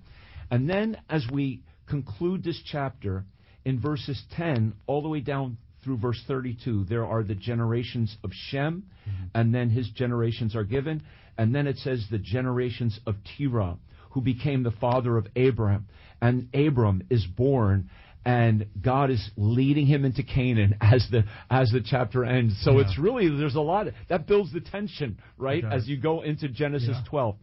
[0.49, 3.25] And then, as we conclude this chapter,
[3.65, 8.31] in verses 10 all the way down through verse 32, there are the generations of
[8.33, 8.83] Shem,
[9.33, 11.03] and then his generations are given.
[11.37, 13.77] And then it says the generations of Terah,
[14.11, 15.87] who became the father of Abraham.
[16.21, 17.89] And Abram is born
[18.25, 22.59] and God is leading him into Canaan as the as the chapter ends.
[22.63, 22.85] So Yeah.
[22.85, 26.89] it's really there's a lot that builds the tension, right, as you go into Genesis
[26.89, 27.03] Yeah.
[27.09, 27.35] 12.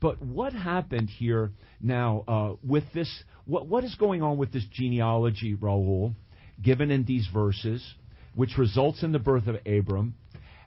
[0.00, 3.10] But what happened here now uh, with this?
[3.44, 6.14] What what is going on with this genealogy, Raul,
[6.62, 7.94] given in these verses,
[8.34, 10.14] which results in the birth of Abram?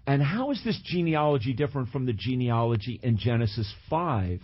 [0.05, 4.39] And how is this genealogy different from the genealogy in Genesis 5?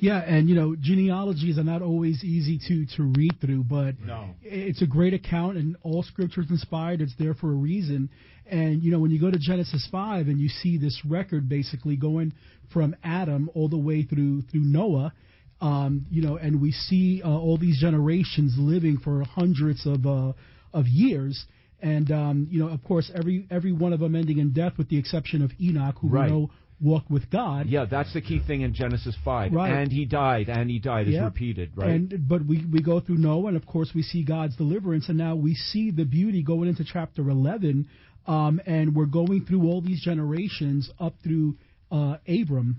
[0.00, 4.30] Yeah, and you know, genealogies are not always easy to to read through, but No.
[4.42, 7.00] it's a great account, and all scripture is inspired.
[7.00, 8.08] It's there for a reason.
[8.46, 11.96] And you know, when you go to Genesis five and you see this record basically
[11.96, 12.32] going
[12.72, 15.12] from Adam all the way through through Noah,
[15.60, 20.32] um, you know, and we see uh, all these generations living for hundreds of uh,
[20.72, 21.46] of years.
[21.80, 24.88] And um, you know, of course, every every one of them ending in death, with
[24.88, 26.30] the exception of Enoch, who Right.
[26.30, 26.50] we know
[26.80, 27.66] walked with God.
[27.66, 29.52] Yeah, that's the key thing in Genesis 5.
[29.52, 29.72] Right.
[29.72, 31.90] And he died, and he died is repeated, right?
[31.90, 35.18] And but we we go through Noah, and of course we see God's deliverance, and
[35.18, 37.88] now we see the beauty going into chapter eleven,
[38.26, 41.56] um, and we're going through all these generations up through
[41.90, 42.76] uh, Abram,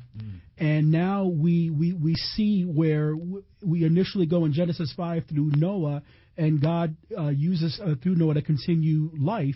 [0.58, 3.16] and now we we we see where
[3.64, 6.04] we initially go in Genesis five through Noah,
[6.38, 9.56] and God uh, uses uh, through Noah to continue life.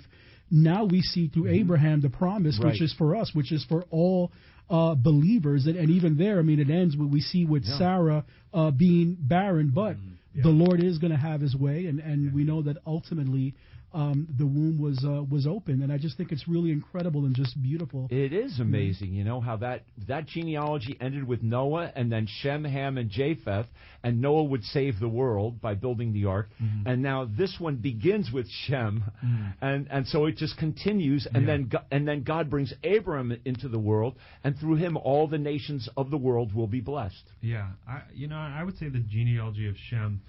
[0.50, 2.72] Now we see through Abraham the promise, Right.
[2.74, 4.32] which is for us, which is for all
[4.70, 7.78] uh, believers, and, and even there, I mean, it ends with we see with Yeah.
[7.78, 9.98] Sarah uh, being barren, but
[10.36, 10.44] Yeah.
[10.44, 13.56] the Lord is going to have His way, and, and we know that ultimately
[13.94, 17.36] um, the womb was uh, was open, and I just think it's really incredible and
[17.36, 18.08] just beautiful.
[18.10, 22.64] It is amazing, you know, how that that genealogy ended with Noah and then Shem,
[22.64, 23.68] Ham, and Japheth,
[24.04, 26.50] and Noah would save the world by building the ark.
[26.62, 26.88] Mm-hmm.
[26.88, 29.04] And now this one begins with Shem,
[29.62, 31.48] and and so it just continues, and Yeah.
[31.48, 35.38] then Go- and then God brings Abram into the world, and through him all the
[35.38, 37.24] nations of the world will be blessed.
[37.42, 40.22] Yeah, I, you know, I would say the genealogy of Shem,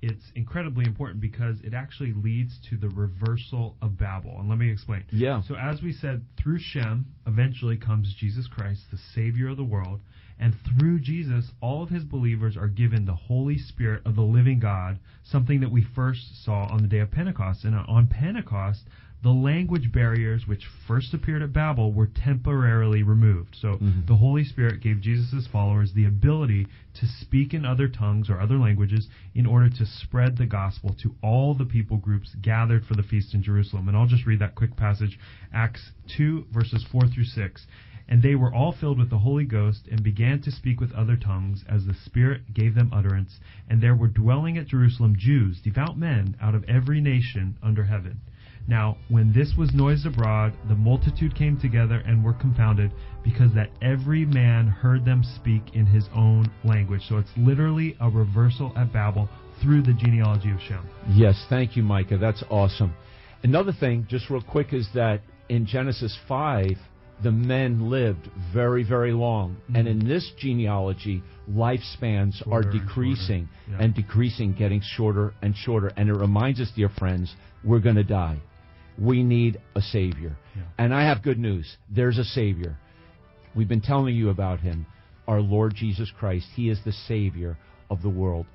[0.00, 4.36] it's incredibly important because it actually leads to the reversal of Babel.
[4.38, 5.04] And let me explain.
[5.10, 5.42] Yeah.
[5.42, 10.00] So as we said, through Shem eventually comes Jesus Christ, the Savior of the world,
[10.40, 14.60] and through Jesus, all of His believers are given the Holy Spirit of the living
[14.60, 17.64] God, something that we first saw on the day of Pentecost.
[17.64, 18.82] And on Pentecost,
[19.22, 23.56] the language barriers which first appeared at Babel were temporarily removed.
[23.56, 24.06] So Mhm.
[24.06, 28.58] the Holy Spirit gave Jesus' followers the ability to speak in other tongues or other
[28.58, 33.02] languages in order to spread the gospel to all the people groups gathered for the
[33.02, 33.88] feast in Jerusalem.
[33.88, 35.18] And I'll just read that quick passage
[35.52, 37.66] Acts 2, verses 4 through 6.
[38.10, 41.16] And they were all filled with the Holy Ghost and began to speak with other
[41.16, 43.38] tongues as the Spirit gave them utterance.
[43.68, 48.20] And there were dwelling at Jerusalem Jews, devout men, out of every nation under heaven.
[48.68, 52.92] Now, when this was noised abroad, the multitude came together and were confounded,
[53.24, 57.02] because that every man heard them speak in his own language.
[57.08, 59.28] So it's literally a reversal at Babel
[59.62, 60.86] through the genealogy of Shem.
[61.08, 62.18] Yes, thank you, Micah.
[62.18, 62.94] That's awesome.
[63.42, 66.76] Another thing, just real quick, is that in Genesis 5,
[67.22, 69.56] the men lived very, very long.
[69.56, 69.76] Mm-hmm.
[69.76, 73.84] And in this genealogy, lifespans shorter are decreasing and, yeah.
[73.84, 75.90] and, decreasing, getting shorter and shorter.
[75.96, 78.38] And it reminds us, dear friends, we're going to die.
[78.98, 80.36] We need a Savior.
[80.56, 80.62] Yeah.
[80.78, 81.76] And I have good news.
[81.88, 82.76] There's a Savior.
[83.54, 84.86] We've been telling you about Him,
[85.26, 86.46] our Lord Jesus Christ.
[86.54, 87.56] He is the Savior
[87.90, 88.46] of the world.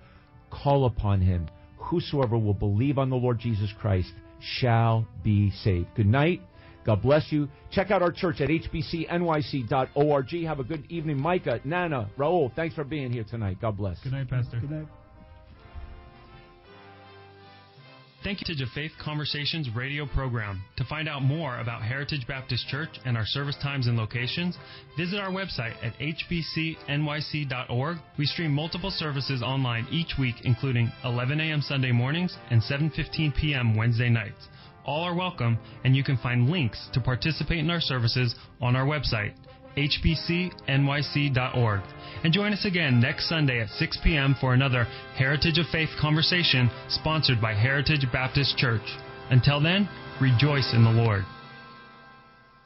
[0.51, 1.49] Call upon Him.
[1.77, 5.87] Whosoever will believe on the Lord Jesus Christ shall be saved.
[5.95, 6.41] Good night.
[6.85, 7.47] God bless you.
[7.71, 10.29] Check out our church at hbcnyc.org.
[10.45, 11.17] Have a good evening.
[11.17, 13.57] Micah, Nana, Raul, thanks for being here tonight.
[13.61, 13.99] God bless.
[14.03, 14.59] Good night, Pastor.
[14.59, 14.87] Good night.
[18.23, 20.63] Thank you to Faith Conversations radio program.
[20.77, 24.57] To find out more about Heritage Baptist Church and our service times and locations,
[24.97, 27.97] visit our website at hbcnyc.org.
[28.17, 31.61] We stream multiple services online each week, including 11 a.m.
[31.61, 33.75] Sunday mornings and 7:15 p.m.
[33.75, 34.47] Wednesday nights.
[34.85, 38.85] All are welcome, and you can find links to participate in our services on our
[38.85, 39.33] website,
[39.77, 41.41] hbcnyc.org.
[42.23, 44.35] And join us again next Sunday at 6 p.m.
[44.39, 48.81] for another Heritage of Faith conversation sponsored by Heritage Baptist Church.
[49.29, 49.89] Until then,
[50.21, 51.23] rejoice in the Lord.